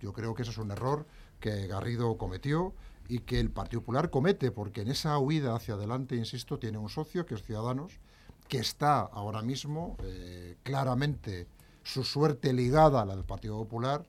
[0.00, 1.06] Yo creo que ese es un error
[1.38, 2.74] que Garrido cometió
[3.08, 6.88] y que el Partido Popular comete, porque en esa huida hacia adelante, insisto, tiene un
[6.88, 8.00] socio que es Ciudadanos,
[8.48, 11.46] que está ahora mismo eh, claramente
[11.82, 14.04] su suerte ligada a la del Partido Popular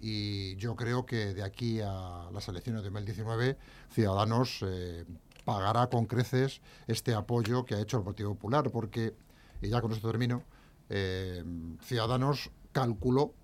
[0.00, 3.56] y yo creo que de aquí a las elecciones de 2019
[3.90, 5.04] Ciudadanos eh,
[5.44, 9.14] pagará con creces este apoyo que ha hecho el Partido Popular porque,
[9.60, 10.42] y ya con esto termino,
[10.88, 11.44] eh,
[11.82, 13.34] Ciudadanos calculó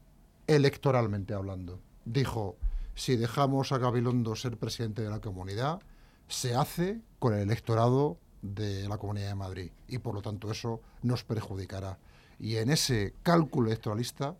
[0.46, 1.80] electoralmente hablando.
[2.04, 2.56] Dijo,
[2.94, 5.80] si dejamos a Gabilondo ser presidente de la comunidad,
[6.26, 10.80] se hace con el electorado de la Comunidad de Madrid y por lo tanto eso
[11.02, 11.98] nos perjudicará.
[12.38, 14.36] Y en ese cálculo electoralista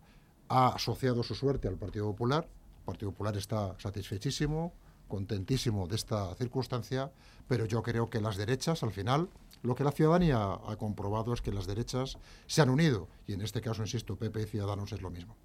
[0.47, 2.47] ha asociado su suerte al Partido Popular.
[2.79, 4.73] El Partido Popular está satisfechísimo,
[5.07, 7.11] contentísimo de esta circunstancia,
[7.47, 9.29] pero yo creo que las derechas, al final,
[9.63, 13.41] lo que la ciudadanía ha comprobado es que las derechas se han unido y en
[13.41, 15.35] este caso, insisto, PP y Ciudadanos es lo mismo.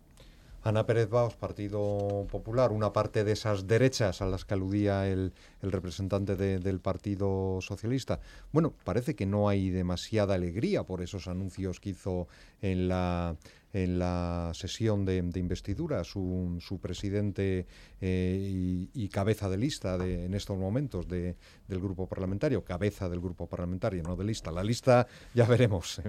[0.64, 5.34] Ana Pérez Baos, Partido Popular, una parte de esas derechas a las que aludía el,
[5.60, 8.20] representante del Partido Socialista.
[8.50, 12.28] Bueno, parece que no hay demasiada alegría por esos anuncios que hizo
[12.62, 13.36] en la,
[14.54, 17.66] sesión de, investidura su, presidente
[18.00, 21.36] eh, y, cabeza de lista de, en estos momentos del
[21.68, 24.50] grupo parlamentario, cabeza del grupo parlamentario, no de lista.
[24.50, 26.00] La lista ya veremos.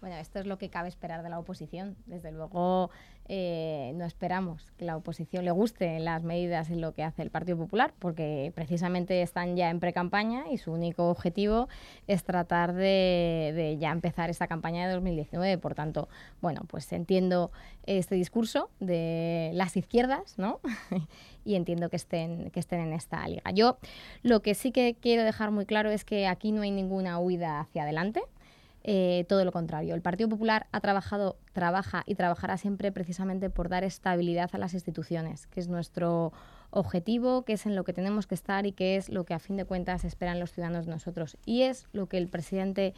[0.00, 1.96] Bueno, esto es lo que cabe esperar de la oposición.
[2.06, 2.90] Desde luego,
[3.30, 7.30] eh, no esperamos que la oposición le guste las medidas en lo que hace el
[7.30, 11.68] Partido Popular, porque precisamente están ya en pre-campaña y su único objetivo
[12.06, 15.58] es tratar de, ya empezar esta campaña de 2019.
[15.58, 16.08] Por tanto,
[16.40, 17.52] bueno, pues entiendo
[17.84, 20.60] este discurso de las izquierdas, ¿no?
[21.44, 23.50] y entiendo que estén, que estén en esta liga.
[23.50, 23.76] Yo
[24.22, 27.60] lo que sí que quiero dejar muy claro es que aquí no hay ninguna huida
[27.60, 28.22] hacia adelante.
[28.90, 29.94] Eh, todo lo contrario.
[29.94, 34.72] El Partido Popular ha trabajado, trabaja y trabajará siempre precisamente por dar estabilidad a las
[34.72, 36.32] instituciones, que es nuestro
[36.70, 39.40] objetivo, que es en lo que tenemos que estar y que es lo que a
[39.40, 41.36] fin de cuentas esperan los ciudadanos de nosotros.
[41.44, 42.94] Y es lo que el presidente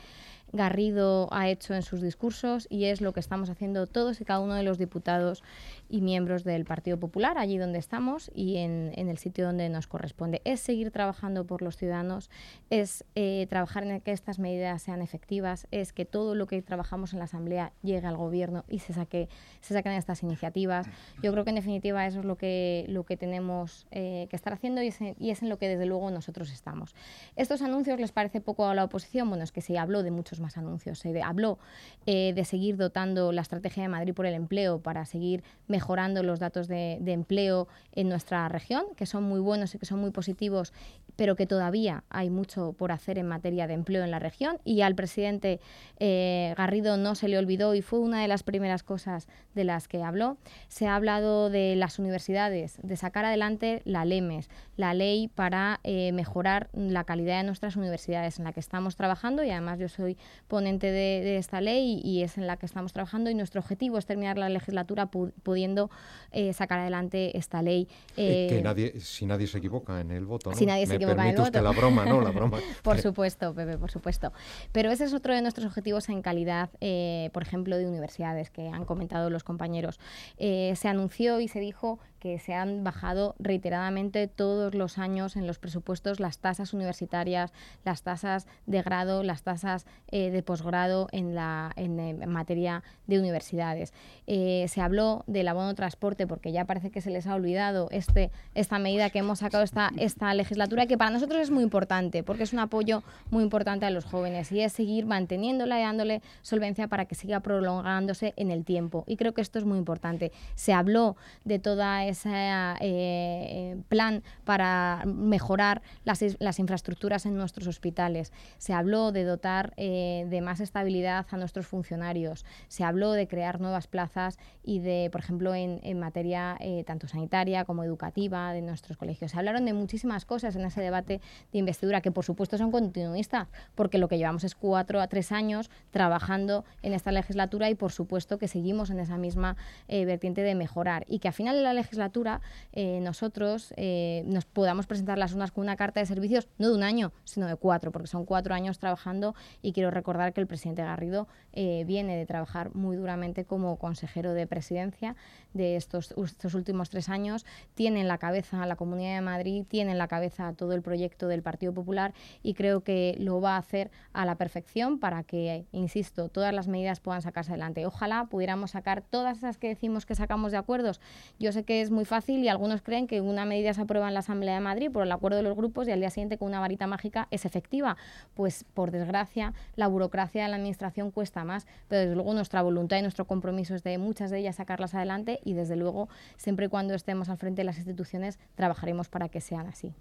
[0.52, 4.40] Garrido ha hecho en sus discursos y es lo que estamos haciendo todos y cada
[4.40, 5.42] uno de los diputados
[5.88, 10.40] y miembros del Partido Popular, allí donde estamos y en, el sitio donde nos corresponde.
[10.44, 12.30] Es seguir trabajando por los ciudadanos,
[12.68, 17.12] es eh, trabajar en que estas medidas sean efectivas, es que todo lo que trabajamos
[17.12, 19.28] en la Asamblea llegue al Gobierno y se, saque,
[19.60, 20.86] se saquen estas iniciativas.
[21.22, 24.52] Yo creo que en definitiva eso es lo que, lo que tenemos eh, que estar
[24.52, 26.94] haciendo y es en lo que desde luego nosotros estamos.
[27.36, 29.28] ¿Estos anuncios les parece poco a la oposición?
[29.28, 30.98] Bueno, es que se habló de muchos más anuncios.
[30.98, 31.58] Se habló
[32.06, 36.22] eh, de seguir dotando la estrategia de Madrid por el empleo para seguir mejorando mejorando
[36.22, 40.10] los datos de, empleo en nuestra región, que son muy buenos y que son muy
[40.10, 40.72] positivos,
[41.16, 44.58] pero que todavía hay mucho por hacer en materia de empleo en la región.
[44.64, 45.60] Y al presidente
[45.98, 49.88] eh, Garrido no se le olvidó y fue una de las primeras cosas de las
[49.88, 50.38] que habló.
[50.68, 56.12] Se ha hablado de las universidades, de sacar adelante la LEMES, la ley para eh,
[56.12, 60.16] mejorar la calidad de nuestras universidades, en la que estamos trabajando y además yo soy
[60.48, 64.06] ponente de, esta ley y, es en la que estamos trabajando y nuestro objetivo es
[64.06, 65.90] terminar la legislatura pudiendo
[66.32, 67.88] eh, sacar adelante esta ley.
[68.14, 70.56] Que nadie, si nadie se equivoca en el voto, ¿no?
[70.56, 71.62] Si nadie se equivoca el voto.
[71.62, 72.20] la broma, ¿no?
[72.20, 72.58] La broma.
[72.82, 74.32] por supuesto, Pepe, por supuesto.
[74.72, 78.68] Pero ese es otro de nuestros objetivos en calidad, eh, por ejemplo, de universidades que
[78.68, 79.98] han comentado los compañeros.
[80.38, 85.58] se anunció y se dijo que se han bajado reiteradamente todos los años en los
[85.58, 87.52] presupuestos las tasas universitarias,
[87.84, 93.92] las tasas de grado, las tasas eh, de posgrado en, la, en, materia de universidades.
[94.26, 98.30] Eh, se habló del abono transporte porque ya parece que se les ha olvidado este,
[98.54, 102.42] esta medida que hemos sacado esta, esta legislatura que para nosotros es muy importante porque
[102.42, 106.88] es un apoyo muy importante a los jóvenes y es seguir manteniéndola y dándole solvencia
[106.88, 109.04] para que siga prolongándose en el tiempo.
[109.06, 110.32] Y creo que esto es muy importante.
[110.56, 112.32] Se habló de toda ese
[112.80, 118.32] eh, plan para mejorar las, las, infraestructuras en nuestros hospitales.
[118.58, 122.44] Se habló de dotar eh, de más estabilidad a nuestros funcionarios.
[122.66, 127.06] Se habló de crear nuevas plazas y de, por ejemplo, en, en materia eh, tanto
[127.06, 129.30] sanitaria como educativa de nuestros colegios.
[129.30, 131.20] Se hablaron de muchísimas cosas en ese debate
[131.52, 135.32] de investidura que, por supuesto, son continuistas, porque lo que llevamos es cuatro a tres
[135.32, 139.56] años trabajando en esta legislatura y, por supuesto, que seguimos en esa misma
[139.88, 141.04] vertiente de mejorar.
[141.08, 142.40] Y que a final de la legislatura
[142.72, 146.74] eh, nosotros eh, nos podamos presentar las unas con una carta de servicios, no de
[146.74, 149.34] un año, sino de cuatro, porque son cuatro años trabajando.
[149.62, 154.32] Y quiero recordar que el presidente Garrido eh, viene de trabajar muy duramente como consejero
[154.34, 155.16] de presidencia
[155.52, 159.64] de estos, estos últimos tres años, tiene en la cabeza a la Comunidad de Madrid,
[159.68, 163.54] tiene en la cabeza todo el proyecto del Partido Popular y creo que lo va
[163.54, 167.86] a hacer a la perfección para que, insisto, todas las medidas puedan sacarse adelante.
[167.86, 171.00] Ojalá pudiéramos sacar todas esas que decimos que sacamos de acuerdos.
[171.38, 174.14] Yo sé que es muy fácil y algunos creen que una medida se aprueba en
[174.14, 176.48] la Asamblea de Madrid por el acuerdo de los grupos y al día siguiente con
[176.48, 177.96] una varita mágica es efectiva.
[178.34, 182.98] Pues por desgracia la burocracia de la Administración cuesta más, pero desde luego nuestra voluntad
[182.98, 186.68] y nuestro compromiso es de muchas de ellas sacarlas adelante y desde luego siempre y
[186.68, 189.94] cuando estemos al frente de las instituciones trabajaremos para que sean así.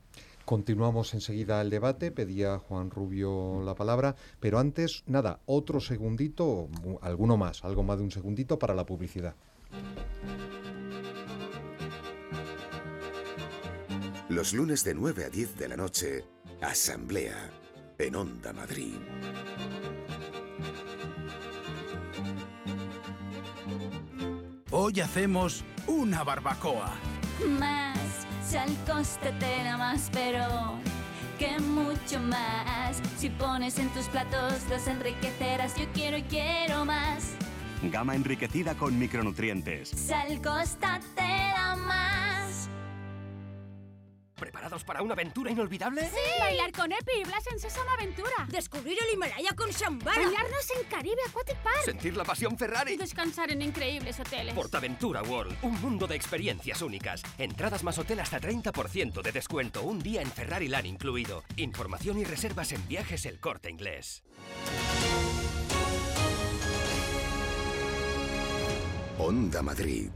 [0.49, 6.69] Continuamos enseguida el debate, pedía Juan Rubio la palabra, pero antes, nada, otro segundito,
[7.03, 9.35] alguno más, algo más de un segundito para la publicidad.
[14.27, 16.25] Los lunes de 9 a 10 de la noche,
[16.61, 17.51] Asamblea
[17.99, 18.95] en Onda Madrid.
[24.71, 26.95] Hoy hacemos una barbacoa.
[27.59, 28.09] Más,
[28.49, 30.73] si al coste te da más, pero
[31.37, 32.99] que mucho más.
[33.17, 35.75] Si pones en tus platos, los enriquecerás.
[35.75, 37.33] Yo quiero y quiero más.
[37.83, 39.89] Gama enriquecida con micronutrientes.
[39.89, 42.18] Sal Costa te da más.
[44.70, 46.07] ¿Preparados para una aventura inolvidable?
[46.07, 46.39] ¡Sí!
[46.39, 48.47] Bailar con Epi y Blas en Sésamo Aventura.
[48.49, 50.15] Descubrir el Himalaya con Shambhala.
[50.15, 51.86] Bañarnos en Caribe Aquatic Park.
[51.86, 52.95] Sentir la pasión Ferrari.
[52.95, 54.53] Descansar en increíbles hoteles.
[54.53, 57.24] Portaventura World, un mundo de experiencias únicas.
[57.39, 59.82] Entradas más hotel hasta 30% de descuento.
[59.82, 61.43] Un día en Ferrari Land incluido.
[61.55, 64.22] Información y reservas en viajes El Corte Inglés.
[69.17, 70.09] Onda Madrid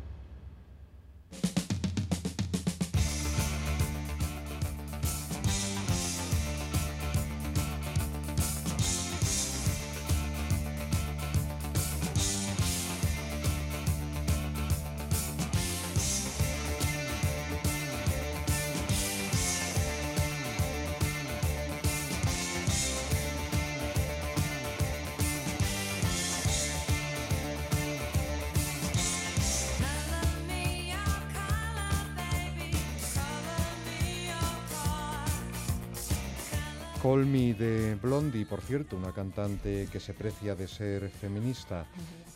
[37.13, 41.85] Call de Blondie, por cierto, una cantante que se precia de ser feminista,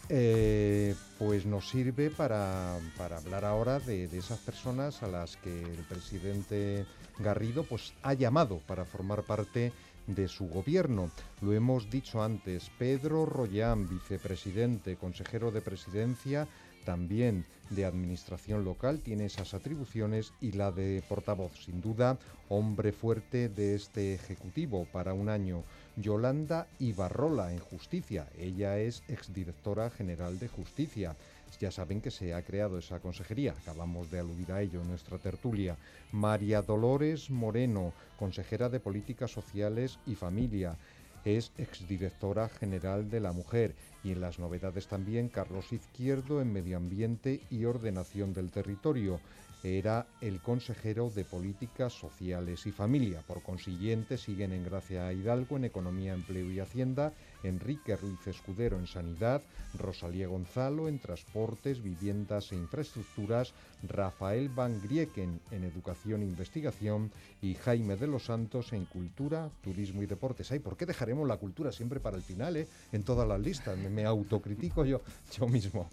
[0.07, 5.63] eh, pues nos sirve para, para hablar ahora de, de esas personas a las que
[5.63, 6.85] el presidente
[7.17, 9.73] Garrido pues, ha llamado para formar parte
[10.05, 11.09] de su gobierno.
[11.41, 16.47] Lo hemos dicho antes, Pedro Rollán, vicepresidente, consejero de presidencia,
[16.87, 22.17] también de administración local, tiene esas atribuciones y la de portavoz, sin duda,
[22.47, 25.65] hombre fuerte de este Ejecutivo para un año.
[25.97, 31.17] Yolanda Ibarrola en Justicia, ella es exdirectora general de Justicia.
[31.59, 35.17] Ya saben que se ha creado esa consejería, acabamos de aludir a ello en nuestra
[35.17, 35.75] tertulia.
[36.13, 40.77] María Dolores Moreno, consejera de Políticas Sociales y Familia,
[41.25, 43.75] es exdirectora general de la Mujer.
[44.07, 49.19] Y en las novedades también Carlos Izquierdo en Medio Ambiente y Ordenación del Territorio.
[49.63, 53.21] Era el consejero de Políticas Sociales y Familia.
[53.27, 57.11] Por consiguiente, siguen en Gracia Hidalgo en Economía, Empleo y Hacienda,
[57.43, 59.41] Enrique Ruiz Escudero en Sanidad,
[59.77, 67.11] Rosalía Gonzalo en Transportes, Viviendas e Infraestructuras, Rafael Van Grieken en Educación e Investigación
[67.41, 70.51] y Jaime de los Santos en Cultura, Turismo y Deportes.
[70.51, 72.67] Ay, ¿por qué dejaremos la cultura siempre para el final, eh?
[72.91, 73.77] En todas las listas.
[73.77, 75.01] Me, autocritico yo,
[75.37, 75.89] yo mismo.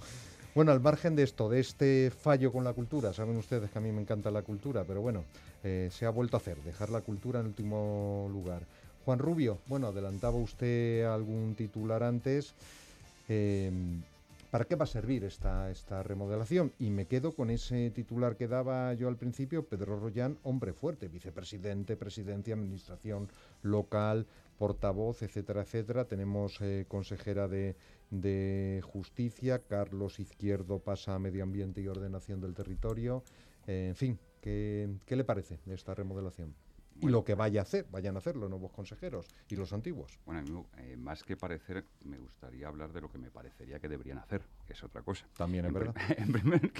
[0.54, 3.80] Bueno, al margen de esto, de este fallo con la cultura, saben ustedes que a
[3.80, 5.24] mí me encanta la cultura, pero bueno,
[5.64, 8.62] eh, se ha vuelto a hacer, dejar la cultura en último lugar.
[9.04, 12.54] Juan Rubio, bueno, adelantaba usted algún titular antes.
[13.28, 13.70] Eh,
[14.50, 16.72] ¿Para qué va a servir esta, remodelación?
[16.78, 21.08] Y me quedo con ese titular que daba yo al principio, Pedro Rollán, hombre fuerte,
[21.08, 23.28] vicepresidente, presidencia, administración
[23.62, 24.26] local,
[24.56, 26.04] portavoz, etcétera, etcétera.
[26.04, 27.74] Tenemos eh, consejera de,
[28.84, 33.24] Justicia, Carlos Izquierdo pasa a Medio Ambiente y Ordenación del Territorio.
[33.66, 36.54] En fin, ¿qué, ¿qué, le parece esta remodelación?
[37.00, 40.18] Y lo que vaya a hacer, vayan a hacer los nuevos consejeros y los antiguos.
[40.24, 43.78] Bueno, a mí, eh, más que parecer, me gustaría hablar de lo que me parecería
[43.78, 45.26] que deberían hacer, que es otra cosa.
[45.36, 45.94] También es en verdad.
[46.16, 46.72] en primer,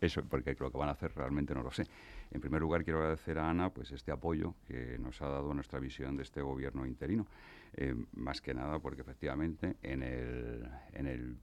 [0.00, 1.84] eso, porque lo que van a hacer realmente no lo sé.
[2.30, 5.78] En primer lugar, quiero agradecer a Ana pues este apoyo que nos ha dado nuestra
[5.78, 7.26] visión de este gobierno interino.
[7.74, 11.38] Eh, más que nada porque efectivamente en el, en el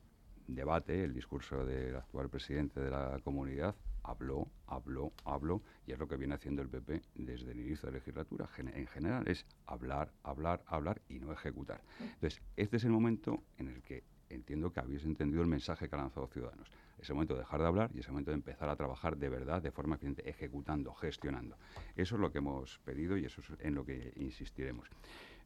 [0.47, 3.75] debate, el discurso del actual presidente de la comunidad,
[4.09, 7.93] habló, habló, habló, y es lo que viene haciendo el PP desde el inicio de
[7.93, 8.49] la legislatura.
[8.57, 11.81] en general es hablar, hablar, hablar y no ejecutar.
[11.99, 15.95] Entonces, este es el momento en el que entiendo que habéis entendido el mensaje que
[15.95, 16.69] ha lanzado Ciudadanos.
[16.99, 19.17] Es el momento de dejar de hablar y es el momento de empezar a trabajar
[19.17, 21.57] de verdad, de forma eficiente, ejecutando, gestionando.
[21.95, 24.89] Eso es lo que hemos pedido y eso es en lo que insistiremos.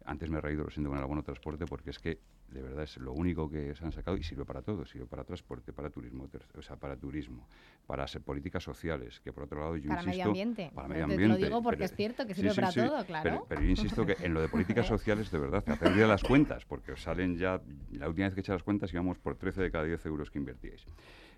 [0.05, 2.19] Antes me he reído, lo siento, con el abono transporte, porque es que
[2.49, 5.23] de verdad es lo único que se han sacado y sirve para todo, sirve para
[5.23, 7.47] transporte, para turismo, o sea, para turismo,
[7.87, 10.17] para hacer políticas sociales, que por otro lado yo para insisto...
[10.17, 10.71] Medio ambiente.
[10.73, 11.39] Para medio Te ambiente.
[11.39, 13.23] lo digo porque pero, es cierto que sí, sirve sí, para sí, todo, claro.
[13.23, 16.23] Pero, pero, yo insisto que en lo de políticas sociales, de verdad, ha perdido las
[16.23, 19.61] cuentas, porque os salen ya, la última vez que eché las cuentas íbamos por 13
[19.61, 20.85] de cada 10 euros que invertíais.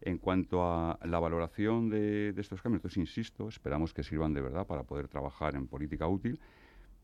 [0.01, 4.41] En cuanto a la valoración de, de estos cambios, entonces insisto, esperamos que sirvan de
[4.41, 6.39] verdad para poder trabajar en política útil.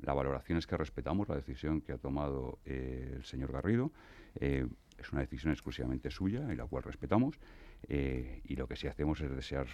[0.02, 3.91] La valoración es que respetamos la decisión que ha tomado eh, el señor Garrido.
[4.36, 4.66] Eh,
[4.97, 7.39] es una decisión exclusivamente suya y la cual respetamos.
[7.88, 9.68] Eh, y lo que sí hacemos es desear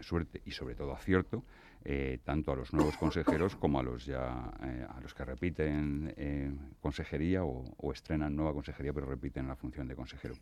[0.00, 1.44] suerte, y sobre todo acierto
[2.24, 7.92] tanto a los nuevos consejeros como a los ya a los que repiten consejería o,
[7.92, 10.34] estrenan nueva consejería pero repiten la función de consejero.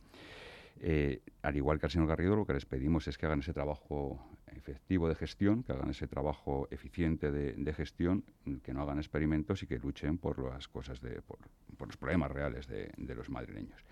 [1.43, 4.33] Al igual que al señor Garrido, lo que les pedimos es que hagan ese trabajo
[4.57, 8.25] efectivo de gestión, que hagan ese trabajo eficiente de, gestión,
[8.62, 11.39] que no hagan experimentos y que luchen por las cosas de, por,
[11.87, 13.85] los problemas reales de, los madrileños.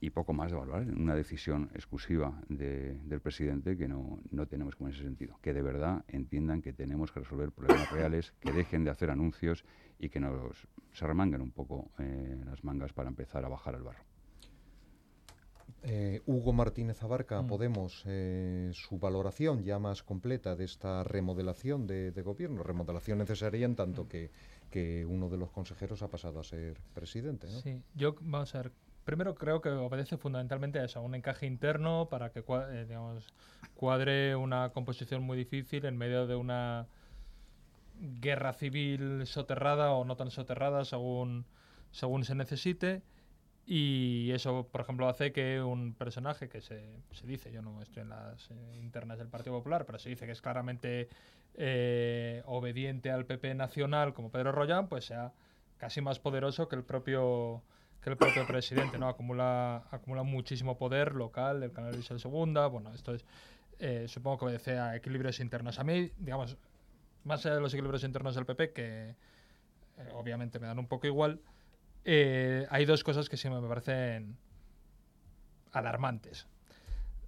[0.00, 4.76] Y, poco más de valorar, una decisión exclusiva de, del presidente que no, no tenemos
[4.76, 5.38] como en ese sentido.
[5.40, 9.64] Que de verdad entiendan que tenemos que resolver problemas reales, que dejen de hacer anuncios
[9.98, 13.82] y que nos se remanguen un poco eh, las mangas para empezar a bajar al
[13.82, 14.11] barro.
[15.84, 17.46] Eh, Hugo Martínez Abarca, mm.
[17.48, 23.64] Podemos, eh, su valoración ya más completa de esta remodelación de, de gobierno, remodelación necesaria
[23.64, 24.08] en tanto mm.
[24.08, 24.30] que,
[24.70, 27.48] que, uno de los consejeros ha pasado a ser presidente.
[27.48, 27.58] ¿no?
[27.60, 28.72] Sí, yo, vamos a ver,
[29.04, 33.34] primero creo que obedece fundamentalmente a eso, a un encaje interno para que eh, digamos,
[33.74, 36.86] cuadre una composición muy difícil en medio de una
[37.98, 41.44] guerra civil soterrada o no tan soterrada según,
[41.90, 43.02] según se necesite.
[43.64, 46.82] Y eso, por ejemplo, hace que un personaje que se,
[47.12, 50.26] se dice, yo no estoy en las eh, internas del Partido Popular, pero se dice
[50.26, 51.08] que es claramente
[51.54, 55.32] eh, obediente al PP nacional como Pedro Rollán, pues sea
[55.78, 57.62] casi más poderoso que el propio
[58.02, 59.08] que el propio presidente, ¿no?
[59.08, 63.24] Acumula, acumula muchísimo poder local, el canal Isabel Segunda, bueno, esto es,
[63.78, 65.78] eh, supongo que obedece a equilibrios internos.
[65.78, 66.56] A mí, digamos,
[67.24, 69.14] más allá de los equilibrios internos del PP, que eh,
[70.14, 71.40] obviamente me dan un poco igual,
[72.04, 74.36] eh, hay dos cosas que sí me parecen
[75.72, 76.46] alarmantes.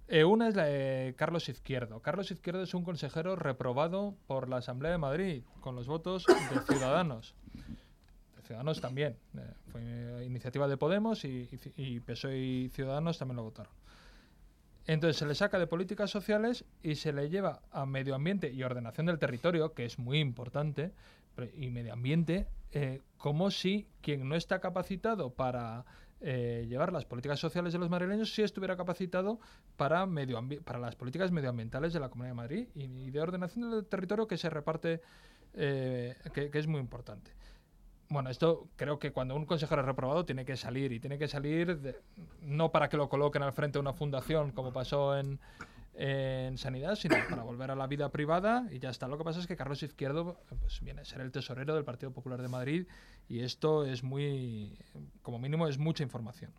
[0.07, 1.99] Eh, una es la de Carlos Izquierdo.
[2.01, 6.61] Carlos Izquierdo es un consejero reprobado por la Asamblea de Madrid con los votos de
[6.73, 7.33] Ciudadanos.
[8.35, 9.17] De Ciudadanos también.
[9.35, 13.73] eh, fue iniciativa de Podemos y, y, PSOE y Ciudadanos también lo votaron.
[14.85, 18.61] Entonces se le saca de políticas sociales y se le lleva a medio ambiente y
[18.61, 20.91] ordenación del territorio, que es muy importante,
[21.57, 25.85] y medio ambiente, eh, como si quien no está capacitado para
[26.19, 29.39] eh, llevar las políticas sociales de los madrileños sí estuviera capacitado
[29.77, 33.85] para, medio para las políticas medioambientales de la Comunidad de Madrid y, de ordenación del
[33.85, 35.01] territorio que se reparte,
[35.53, 37.31] eh, que, es muy importante.
[38.09, 41.29] Bueno, esto creo que cuando un consejero es reprobado tiene que salir y tiene que
[41.29, 41.95] salir
[42.41, 45.39] no para que lo coloquen al frente de una fundación como pasó en,
[45.97, 49.07] en Sanidad, sino para volver a la vida privada y ya está.
[49.07, 52.11] Lo que pasa es que Carlos Izquierdo pues, viene a ser el tesorero del Partido
[52.11, 52.87] Popular de Madrid
[53.29, 54.77] y esto es muy,
[55.21, 56.51] como mínimo, es mucha información.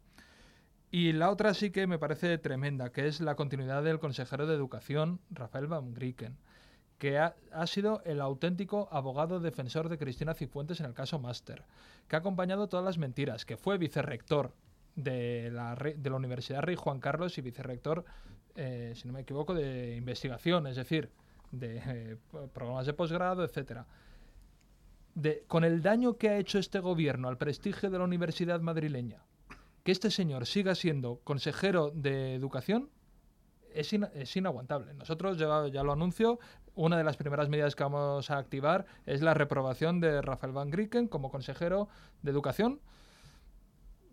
[0.90, 4.54] Y la otra sí que me parece tremenda, que es la continuidad del consejero de
[4.54, 6.38] Educación, Rafael Van Grieken,
[6.98, 7.34] que ha,
[7.66, 11.64] sido el auténtico abogado defensor de Cristina Cifuentes en el caso Máster,
[12.08, 14.54] que ha acompañado todas las mentiras, que fue vicerrector
[14.94, 18.06] de la, de la Universidad Rey Juan Carlos y vicerrector,
[18.56, 21.10] eh, si no me equivoco, de investigación, es decir,
[21.52, 22.16] de eh,
[22.52, 23.86] programas de posgrado, etcétera.
[25.14, 29.22] De, con el daño que ha hecho este gobierno al prestigio de la universidad madrileña,
[29.82, 32.90] que este señor siga siendo consejero de educación
[33.72, 34.92] es, ina- es inaguantable.
[34.94, 36.38] Nosotros, ya, ya lo anuncio,
[36.74, 40.70] una de las primeras medidas que vamos a activar es la reprobación de Rafael Van
[40.70, 41.88] Grieken como consejero
[42.22, 42.80] de educación.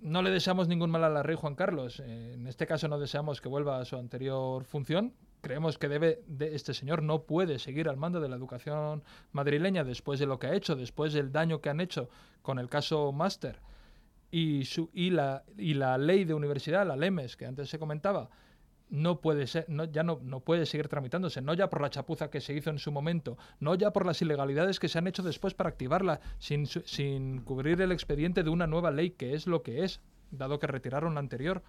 [0.03, 2.01] No le deseamos ningún mal a la rey Juan Carlos.
[2.01, 5.13] Eh, en este caso no deseamos que vuelva a su anterior función.
[5.39, 9.01] Creemos que debe de, este señor no puede seguir al mando de la educación
[9.31, 12.09] madrileña después de lo que ha hecho, después del daño que han hecho
[12.41, 13.61] con el caso Máster
[14.29, 18.29] y, su, y, la, y la ley de universidad, la LEMES, que antes se comentaba,
[18.89, 22.29] no puede ser, no, ya no, no puede seguir tramitándose, no ya por la chapuza
[22.29, 25.23] que se hizo en su momento, no ya por las ilegalidades que se han hecho
[25.23, 29.63] después para activarla, sin, sin cubrir el expediente de una nueva ley que es lo
[29.63, 29.99] que es,
[30.31, 31.63] dado que retiraron la anterior,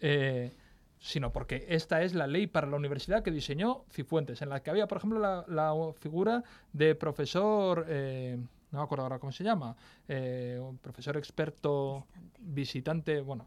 [0.00, 0.52] eh,
[0.98, 4.70] sino porque esta es la ley para la universidad que diseñó Cifuentes, en la que
[4.70, 6.42] había, por ejemplo, la, la figura
[6.72, 8.38] de profesor, eh,
[8.70, 9.76] no me acuerdo ahora cómo se llama,
[10.08, 12.06] eh, un profesor experto
[12.38, 13.46] visitante, bueno,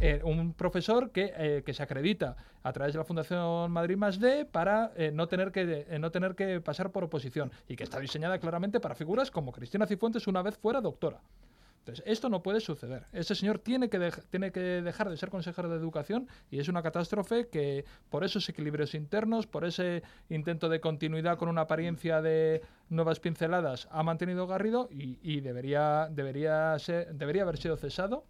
[0.00, 4.18] eh, un profesor que, eh, que se acredita a través de la Fundación Madrid Más
[4.18, 8.00] D para eh, no, tener que, no tener que pasar por oposición y que está
[8.00, 11.20] diseñada claramente para figuras como Cristina Cifuentes una vez fuera doctora.
[11.80, 13.06] Entonces, esto no puede suceder.
[13.12, 16.82] Ese señor tiene que, tiene que dejar de ser consejero de educación y es una
[16.82, 22.62] catástrofe que por esos equilibrios internos, por ese intento de continuidad con una apariencia de
[22.88, 26.76] nuevas pinceladas, ha mantenido Garrido y, debería, debería,
[27.12, 28.24] debería haber sido cesado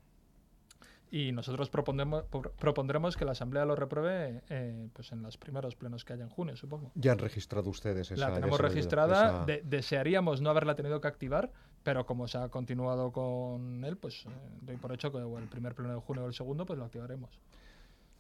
[1.11, 5.75] y nosotros propondremos, pro- propondremos que la Asamblea lo repruebe eh, pues en los primeros
[5.77, 6.93] plenos que haya en junio, supongo.
[6.95, 11.09] Ya han registrado ustedes esa La tenemos registrada, esa- de- desearíamos no haberla tenido que
[11.09, 11.51] activar,
[11.83, 14.29] pero como se ha continuado con él, pues eh,
[14.63, 16.85] doy por hecho que o el primer pleno de junio o el segundo, pues lo
[16.85, 17.31] activaremos.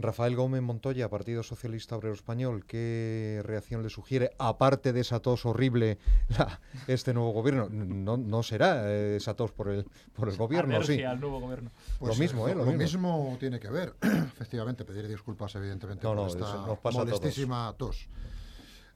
[0.01, 5.45] Rafael Gómez Montoya, Partido Socialista Obrero Español, ¿qué reacción le sugiere, aparte de esa tos
[5.47, 5.99] horrible,
[6.39, 7.69] la- este nuevo gobierno?
[7.71, 9.85] No, no será eh, esa tos por el,
[10.15, 10.93] por el gobierno, sí.
[10.95, 11.71] Alergia al nuevo gobierno.
[11.99, 12.55] Pues, lo mismo, ¿eh?
[12.55, 12.83] Lo, lo mismo.
[12.83, 13.95] mismo tiene que ver.
[14.03, 17.21] Efectivamente, pedir disculpas, evidentemente, No, por no, esta nos pasa a todos.
[17.21, 18.09] molestísima tos.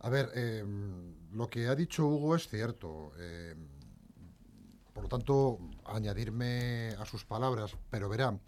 [0.01, 0.65] A ver, eh,
[1.33, 3.13] lo que ha dicho Hugo es cierto.
[3.19, 3.55] eh,
[4.93, 8.39] por lo tanto, añadirme a sus palabras, pero verá,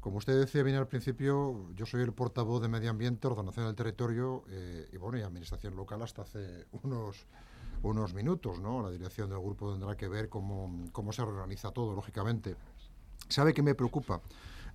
[0.00, 3.74] como usted decía bien al principio, yo soy el portavoz de Medio Ambiente, Ordenación del
[3.74, 7.26] Territorio eh, y bueno, y Administración Local hasta hace unos
[7.82, 8.82] unos minutos, ¿no?
[8.82, 12.56] La dirección del grupo tendrá que ver cómo, cómo se reorganiza todo, lógicamente.
[13.28, 14.20] ¿Sabe qué me preocupa?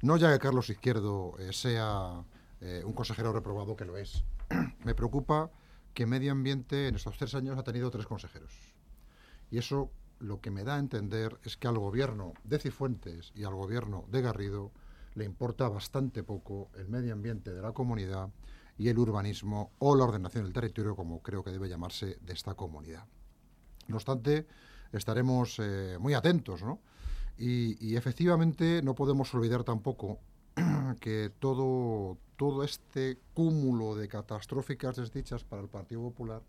[0.02, 2.24] No ya que Carlos Izquierdo eh, sea
[2.62, 4.24] eh, un consejero reprobado, que lo es.
[4.84, 5.52] me preocupa
[5.94, 8.54] que Medio Ambiente en estos tres años ha tenido tres consejeros.
[9.52, 13.44] Y eso lo que me da a entender es que al gobierno de Cifuentes y
[13.44, 14.72] al gobierno de Garrido
[15.16, 18.30] le importa bastante poco el medio ambiente de la comunidad
[18.78, 22.54] y el urbanismo o la ordenación del territorio, como creo que debe llamarse, de esta
[22.54, 23.06] comunidad.
[23.88, 24.46] No obstante,
[24.92, 26.80] estaremos eh, muy atentos, ¿no?
[27.38, 30.20] Y, y efectivamente no podemos olvidar tampoco
[31.00, 36.42] que todo, todo este cúmulo de catastróficas desdichas para el Partido Popular,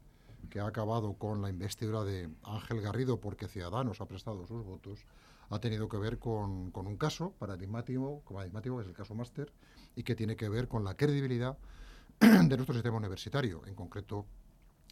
[0.51, 5.05] que ha acabado con la investidura de Ángel Garrido porque Ciudadanos ha prestado sus votos,
[5.51, 9.53] ha tenido que ver con, con un caso paradigmático, paradigmático, que es el caso Máster,
[9.95, 11.59] y que tiene que ver con la credibilidad
[12.21, 14.27] de nuestro sistema universitario, en concreto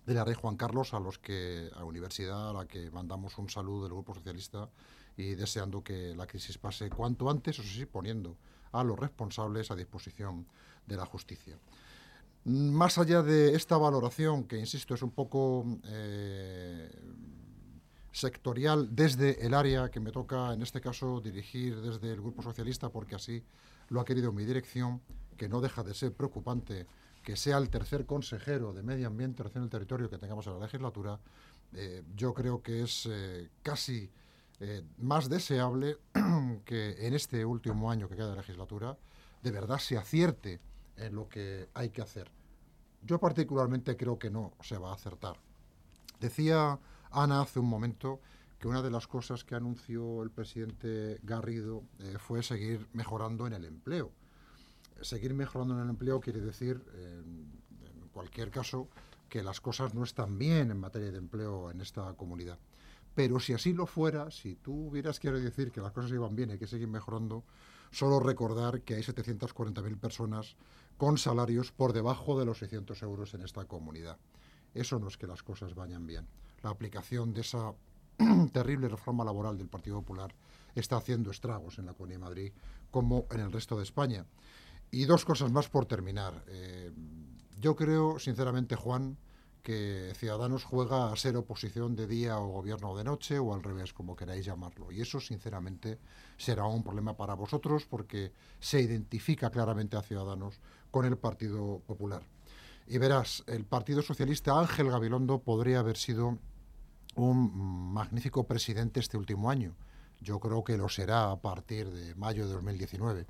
[0.06, 3.38] de la Rey Juan Carlos, a los que a la universidad a la que mandamos
[3.38, 4.68] un saludo del Grupo Socialista
[5.16, 8.36] y deseando que la crisis pase cuanto antes, eso sí, poniendo
[8.72, 10.46] a los responsables a disposición
[10.86, 11.58] de la justicia.
[12.44, 16.90] Más allá de esta valoración, que insisto es un poco eh,
[18.14, 22.88] sectorial desde el área que me toca, en este caso, dirigir desde el Grupo Socialista,
[22.88, 23.42] porque así
[23.88, 25.02] lo ha querido mi dirección,
[25.36, 26.86] que no deja de ser preocupante
[27.24, 30.60] que sea el tercer consejero de Medio Ambiente, Relación del Territorio que tengamos en la
[30.60, 31.18] legislatura,
[31.72, 34.10] eh, yo creo que es eh, casi
[34.98, 35.98] más deseable
[36.64, 38.96] que en este último año que queda de legislatura,
[39.42, 40.60] de verdad se acierte
[40.96, 42.30] en lo que hay que hacer.
[43.02, 45.36] Yo particularmente creo que no se va a acertar.
[46.20, 46.78] Decía
[47.14, 48.20] Ana hace un momento
[48.58, 53.52] que una de las cosas que anunció el presidente Garrido eh, fue seguir mejorando en
[53.52, 54.12] el empleo.
[55.00, 58.88] Seguir mejorando en el empleo quiere decir, en cualquier caso,
[59.28, 62.58] que las cosas no están bien en materia de empleo en esta comunidad.
[63.14, 66.50] Pero si así lo fuera, si tú hubieras quiero decir que las cosas iban bien
[66.50, 67.44] y que seguir mejorando,
[67.90, 70.56] solo recordar que hay 740.000 personas
[70.96, 74.18] con salarios por debajo de los 600 euros en esta comunidad.
[74.74, 76.26] Eso no es que las cosas vayan bien.
[76.64, 77.74] La aplicación de esa
[78.52, 80.34] terrible reforma laboral del Partido Popular
[80.74, 82.52] está haciendo estragos en la Comunidad de Madrid
[82.90, 84.24] como en el resto de España.
[84.90, 86.42] Y dos cosas más por terminar.
[86.48, 86.90] Eh,
[87.60, 89.18] yo creo, sinceramente, Juan,
[89.62, 93.92] que Ciudadanos juega a ser oposición de día o gobierno de noche o al revés,
[93.92, 94.90] como queráis llamarlo.
[94.90, 95.98] Y eso, sinceramente,
[96.38, 100.60] será un problema para vosotros porque se identifica claramente a Ciudadanos
[100.90, 102.22] con el Partido Popular.
[102.86, 106.38] Y verás, el Partido Socialista Ángel Gabilondo podría haber sido
[107.16, 109.74] un magnífico presidente este último año.
[110.20, 113.26] Yo creo que lo será a partir de mayo de 2019,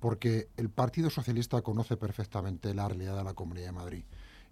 [0.00, 4.04] porque el Partido Socialista conoce perfectamente la realidad de la Comunidad de Madrid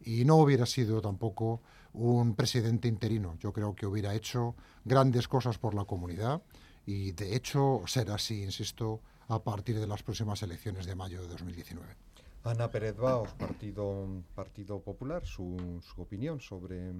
[0.05, 1.62] y no hubiera sido tampoco
[1.93, 3.37] un presidente interino.
[3.41, 6.43] Yo creo que hubiera hecho grandes cosas por la comunidad
[6.84, 11.28] y de hecho será así, insisto, a partir de las próximas elecciones de mayo de
[11.28, 12.05] 2019.
[12.47, 16.92] Ana Pérez Baos, Partido, Popular, su, su, opinión sobre,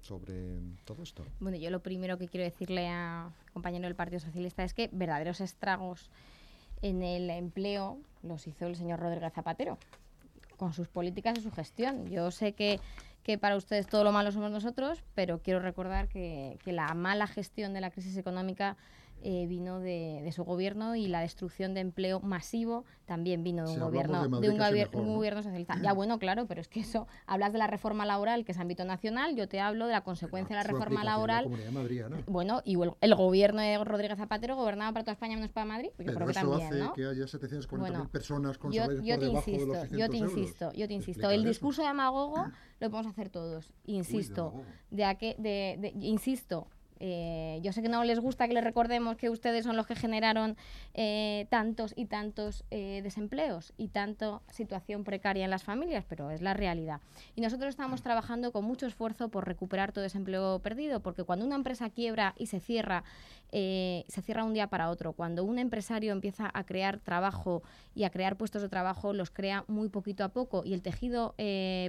[0.00, 1.24] sobre todo esto.
[1.40, 5.40] Bueno, yo lo primero que quiero decirle a compañero del Partido Socialista es que verdaderos
[5.40, 6.10] estragos
[6.80, 9.78] en el empleo los hizo el señor Rodríguez Zapatero
[10.56, 12.08] con sus políticas y su gestión.
[12.08, 12.80] Yo sé que,
[13.22, 17.26] que para ustedes todo lo malo somos nosotros, pero quiero recordar que, que la mala
[17.26, 18.76] gestión de la crisis económica
[19.24, 23.72] eh, vino de, de, su gobierno y la destrucción de empleo masivo también vino de
[23.72, 25.78] un gobierno de, de un, mejor, un, gobierno socialista.
[25.82, 28.84] Ya bueno, claro, pero es que eso hablas de la reforma laboral que es ámbito
[28.84, 31.50] nacional, yo te hablo de la consecuencia de la reforma laboral.
[31.50, 32.18] De Madrid, ¿no?
[32.26, 35.88] Bueno, y el, el, gobierno de Rodríguez Zapatero gobernaba para toda España menos para Madrid,
[35.88, 36.92] yo pero creo que eso también, hace ¿no?
[36.92, 40.16] que haya 740.000 bueno, personas con yo, yo te insisto, de los 600 yo te
[40.18, 40.32] euros.
[40.32, 42.44] insisto, yo te insisto, el discurso de demagogo
[42.80, 46.68] lo podemos hacer todos, insisto, Uy, de, de, insisto,
[47.00, 49.96] eh, yo sé que no les gusta que les recordemos que ustedes son los que
[49.96, 50.56] generaron
[50.94, 56.40] eh, tantos y tantos eh, desempleos y tanta situación precaria en las familias, pero es
[56.40, 57.00] la realidad.
[57.34, 61.44] Y nosotros estamos trabajando con mucho esfuerzo por recuperar todo ese empleo perdido, porque cuando
[61.44, 63.04] una empresa quiebra y se cierra,
[63.52, 67.62] se cierra un día para otro, cuando un empresario empieza a crear trabajo
[67.94, 71.36] y a crear puestos de trabajo, los crea muy poquito a poco y el tejido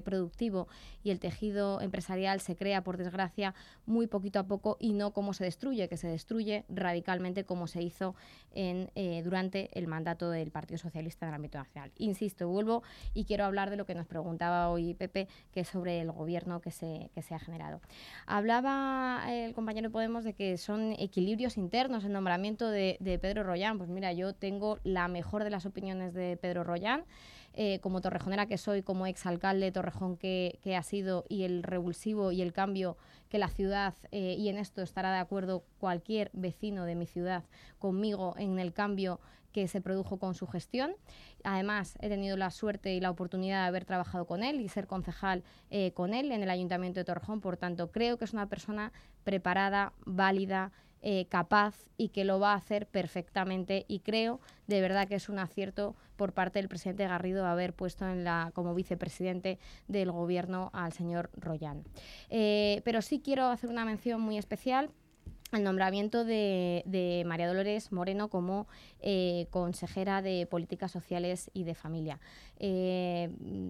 [0.04, 0.68] productivo
[1.04, 3.56] y el tejido empresarial se crea, por desgracia,
[3.88, 8.16] muy poquito a poco no como se destruye, que se destruye radicalmente como se hizo
[8.54, 11.92] en, eh, durante el mandato del Partido Socialista en el ámbito nacional.
[11.98, 12.84] Insisto, vuelvo
[13.14, 16.62] y quiero hablar de lo que nos preguntaba hoy Pepe, que es sobre el gobierno
[16.62, 17.82] que se, que se ha generado.
[18.26, 23.78] Hablaba el compañero de Podemos de que son equilibrios internos el nombramiento de, Pedro Rollán.
[23.78, 27.04] Pues mira, yo tengo la mejor de las opiniones de Pedro Rollán.
[27.58, 32.34] Eh, como torrejonera que soy, como exalcalde de Torrejón que, ha sido, y el revulsivo
[32.34, 32.98] y el cambio
[33.30, 37.46] que la ciudad, eh, y en esto estará de acuerdo cualquier vecino de mi ciudad
[37.80, 39.22] conmigo en el cambio
[39.54, 40.96] que se produjo con su gestión.
[41.46, 44.86] Además, he tenido la suerte y la oportunidad de haber trabajado con él y ser
[44.86, 47.40] concejal eh, con él en el Ayuntamiento de Torrejón.
[47.40, 48.92] Por tanto, creo que es una persona
[49.24, 50.74] preparada, válida,
[51.08, 55.30] eh, capaz y que lo va a hacer perfectamente y creo de verdad que es
[55.30, 60.72] un acierto por parte del presidente Garrido haber puesto en la, como vicepresidente del gobierno
[60.74, 61.84] al señor Royan.
[62.32, 64.90] Eh, pero sí quiero hacer una mención muy especial
[65.52, 68.68] el nombramiento de, María Dolores Moreno como
[69.00, 72.20] eh, consejera de Políticas Sociales y de Familia.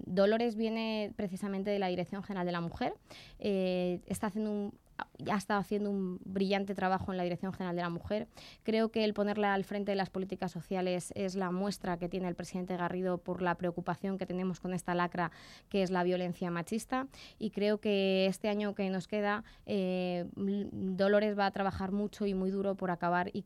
[0.05, 2.93] Dolores viene precisamente de la Dirección General de la Mujer,
[3.39, 4.84] está haciendo un
[5.31, 8.27] ha estado haciendo un brillante trabajo en la Dirección General de la Mujer.
[8.63, 12.27] Creo que el ponerla al frente de las políticas sociales es la muestra que tiene
[12.27, 15.31] el presidente Garrido por la preocupación que tenemos con esta lacra
[15.69, 17.07] que es la violencia machista
[17.39, 22.33] y creo que este año que nos queda eh, Dolores va a trabajar mucho y
[22.33, 23.43] muy duro por acabar y,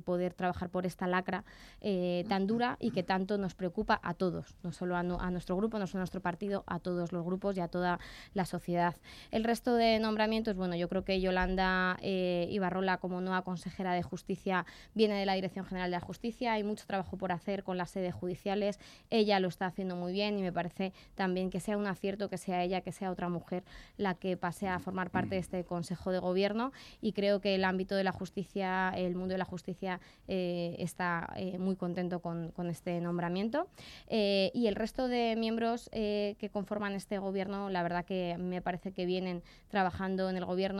[0.00, 1.44] poder trabajar por esta lacra
[1.80, 5.56] eh, tan dura y que tanto nos preocupa a todos, no solo a, a nuestro
[5.56, 7.98] grupo, no solo a nuestro partido, a todos los grupos y a toda
[8.32, 8.96] la sociedad.
[9.30, 14.02] El resto de nombramientos, bueno, yo creo que Yolanda eh, Ibarrola como nueva consejera de
[14.02, 16.52] Justicia viene de la Dirección General de la Justicia.
[16.52, 18.80] Hay mucho trabajo por hacer con las sedes judiciales.
[19.08, 22.38] Ella lo está haciendo muy bien y me parece también que sea un acierto que
[22.38, 23.62] sea ella, que sea otra mujer
[23.96, 26.72] la que pase a formar parte de este Consejo de Gobierno.
[27.00, 31.32] Y creo que el ámbito de la justicia, el mundo de la justicia eh, está
[31.36, 33.68] eh, muy contento con, con este nombramiento.
[34.08, 39.06] y el resto de miembros que conforman este gobierno, la verdad que me parece que
[39.06, 40.79] vienen trabajando en el gobierno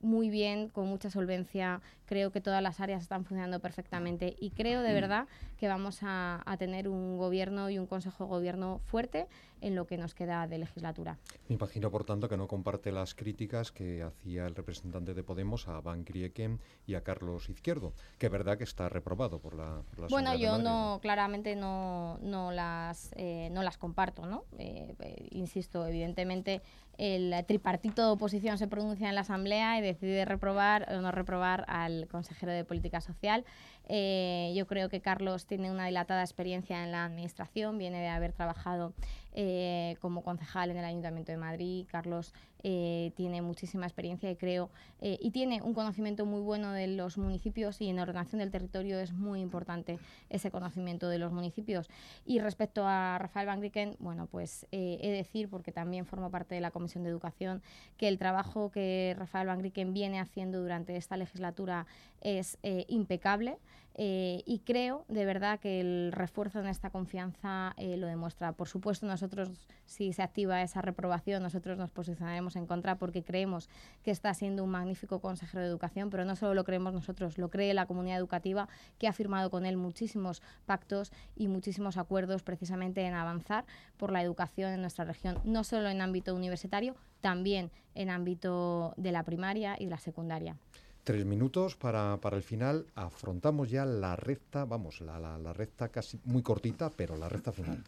[0.00, 1.80] muy bien, con mucha solvencia.
[2.10, 4.94] Creo que todas las áreas están funcionando perfectamente y creo de mm.
[4.94, 9.28] verdad que vamos a, tener un gobierno y un consejo de gobierno fuerte
[9.60, 11.18] en lo que nos queda de legislatura.
[11.48, 15.68] Me imagino, por tanto, que no comparte las críticas que hacía el representante de Podemos
[15.68, 19.82] a Van Grieken y a Carlos Izquierdo, que es verdad que está reprobado por la,
[20.08, 24.46] Bueno, yo no, claramente no, no, las, eh, no las comparto, ¿no?
[24.58, 26.60] Eh, eh, insisto, evidentemente
[26.98, 31.64] el tripartito de oposición se pronuncia en la Asamblea y decide reprobar o no reprobar
[31.68, 33.44] al consejero de Política Social.
[33.92, 38.32] Eh, yo creo que Carlos tiene una dilatada experiencia en la Administración, viene de haber
[38.32, 38.92] trabajado
[39.32, 41.86] eh, como concejal en el Ayuntamiento de Madrid.
[41.90, 42.32] Carlos
[42.62, 44.70] eh, tiene muchísima experiencia y creo,
[45.00, 49.12] y tiene un conocimiento muy bueno de los municipios y en ordenación del territorio es
[49.12, 51.88] muy importante ese conocimiento de los municipios.
[52.24, 56.54] Y respecto a Rafael Van Grieken, bueno, pues he de decir, porque también forma parte
[56.54, 57.62] de la Comisión de Educación,
[57.96, 61.86] que el trabajo que Rafael Van Grieken viene haciendo durante esta legislatura
[62.20, 63.58] es impecable.
[64.02, 68.52] Eh, y creo de verdad que el refuerzo en esta confianza eh, lo demuestra.
[68.52, 69.50] Por supuesto, nosotros,
[69.84, 73.68] si se activa esa reprobación, nosotros nos posicionaremos en contra porque creemos
[74.02, 77.50] que está siendo un magnífico consejero de educación, pero no solo lo creemos nosotros, lo
[77.50, 78.68] cree la comunidad educativa
[78.98, 83.66] que ha firmado con él muchísimos pactos y muchísimos acuerdos precisamente en avanzar
[83.96, 89.12] por la educación en nuestra región, no solo en ámbito universitario, también en ámbito de
[89.12, 90.56] la primaria y de la secundaria.
[91.04, 92.86] Tres minutos para, para, el final.
[92.94, 97.52] Afrontamos ya la recta, vamos, la, la, la recta casi muy cortita, pero la recta
[97.52, 97.82] final.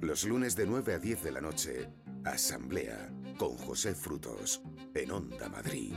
[0.00, 1.88] Los lunes de 9 a 10 de la noche,
[2.24, 4.62] Asamblea con José Frutos
[4.94, 5.94] en Onda Madrid.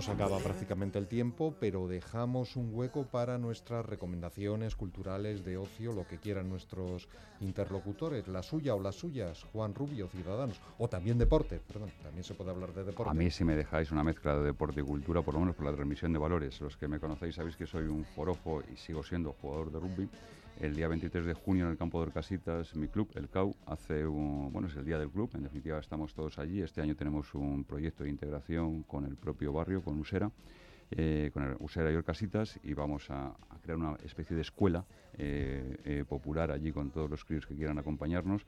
[0.00, 5.92] Nos acaba prácticamente el tiempo, pero dejamos un hueco para nuestras recomendaciones culturales de ocio,
[5.92, 7.06] lo que quieran nuestros
[7.40, 12.32] interlocutores, la suya o las suyas, Juan Rubio, Ciudadanos, o también deporte, perdón, también se
[12.32, 13.10] puede hablar de deporte.
[13.10, 15.66] A mí si me dejáis una mezcla de deporte y cultura, por lo menos por
[15.66, 19.02] la transmisión de valores, los que me conocéis sabéis que soy un forofo y sigo
[19.02, 20.08] siendo jugador de rugby
[20.60, 24.06] el día 23 de junio en el campo de Orcasitas, mi club, el CAU, hace
[24.06, 26.60] un, bueno, es el día del club, en definitiva estamos todos allí.
[26.60, 30.30] Este año tenemos un proyecto de integración con el propio barrio, con Usera,
[30.90, 34.84] eh, con Usera y Orcasitas, y vamos a, crear una especie de escuela
[35.16, 38.44] eh, eh, popular allí con todos los críos que quieran acompañarnos.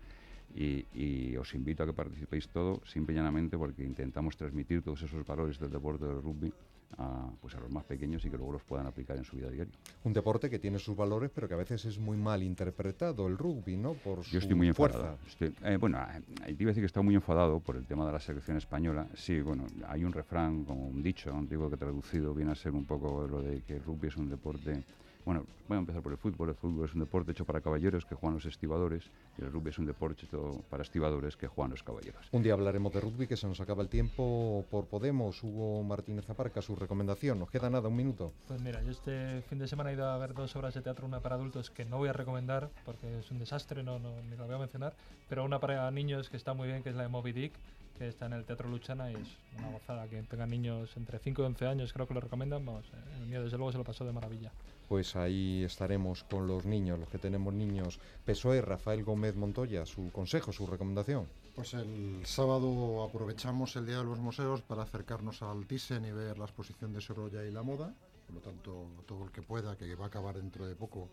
[0.55, 5.25] Y, os invito a que participéis todo, simple y llanamente, porque intentamos transmitir todos esos
[5.25, 6.53] valores del deporte del rugby
[6.99, 9.51] a, pues a los más pequeños y que luego los puedan aplicar en su vida
[9.51, 9.73] diaria.
[10.05, 13.39] Un deporte que tiene sus valores, pero que a veces es muy mal interpretado, el
[13.39, 13.95] rugby, ¿no?
[13.95, 15.19] Por Yo estoy muy enfadado.
[15.41, 15.99] Eh, bueno,
[16.47, 18.57] eh, te iba a decir que estoy muy enfadado por el tema de la selección
[18.57, 19.07] española.
[19.15, 22.85] Sí, bueno, hay un refrán, como un dicho antiguo que traducido viene a ser un
[22.85, 24.85] poco lo de que el rugby es un deporte
[25.25, 26.49] bueno, voy a empezar por el fútbol.
[26.49, 29.71] El fútbol es un deporte hecho para caballeros que juegan los estibadores y el rugby
[29.71, 32.27] es un deporte hecho para estibadores que juegan los caballeros.
[32.33, 35.43] Un día hablaremos de rugby, que se nos acaba el tiempo por Podemos.
[35.43, 37.39] Hugo Martínez Aparca, su recomendación.
[37.39, 37.89] ¿Nos queda nada?
[37.89, 38.33] ¿Un minuto?
[38.49, 41.07] Pues mira, yo este fin de semana he ido a ver dos obras de teatro,
[41.07, 44.37] una para adultos que no voy a recomendar porque es un desastre, no, no ni
[44.37, 44.95] la voy a mencionar,
[45.29, 47.53] pero una para niños que está muy bien, que es la de Moby Dick
[47.99, 49.29] que está en el Teatro Luchana y es
[49.59, 50.09] una gozada.
[50.09, 52.65] Que tengan niños entre 5 y 11 años, creo que lo recomiendan.
[52.65, 54.53] Vamos, eh, el mío desde luego se lo pasó de maravilla
[54.93, 57.99] pues ahí estaremos con los niños, los que tenemos niños.
[58.27, 61.27] PSOE, Rafael Gómez Montoya, su consejo, su recomendación.
[61.55, 66.39] Pues el sábado aprovechamos el Día de los Museos para acercarnos al Thyssen y ver
[66.39, 67.95] la exposición de Sorolla y la moda,
[68.27, 71.09] por lo tanto todo el que pueda, que va a acabar dentro de poco,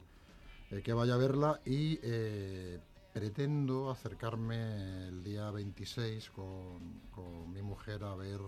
[0.72, 2.80] eh, que vaya a verla y eh,
[3.14, 8.40] pretendo acercarme el día 26 con, con mi mujer a ver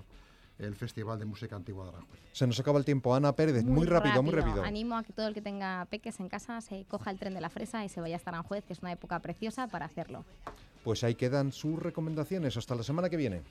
[0.62, 2.22] el Festival de Música Antigua de Aranjuez.
[2.34, 3.14] Se nos acaba el tiempo.
[3.16, 4.64] Ana Pérez, muy, rápido, muy rápido.
[4.64, 7.42] Animo a que todo el que tenga peques en casa se coja el tren de
[7.42, 10.24] la fresa y se vaya hasta Aranjuez, que es una época preciosa para hacerlo.
[10.84, 12.58] Pues ahí quedan sus recomendaciones.
[12.58, 13.42] Hasta la semana que viene.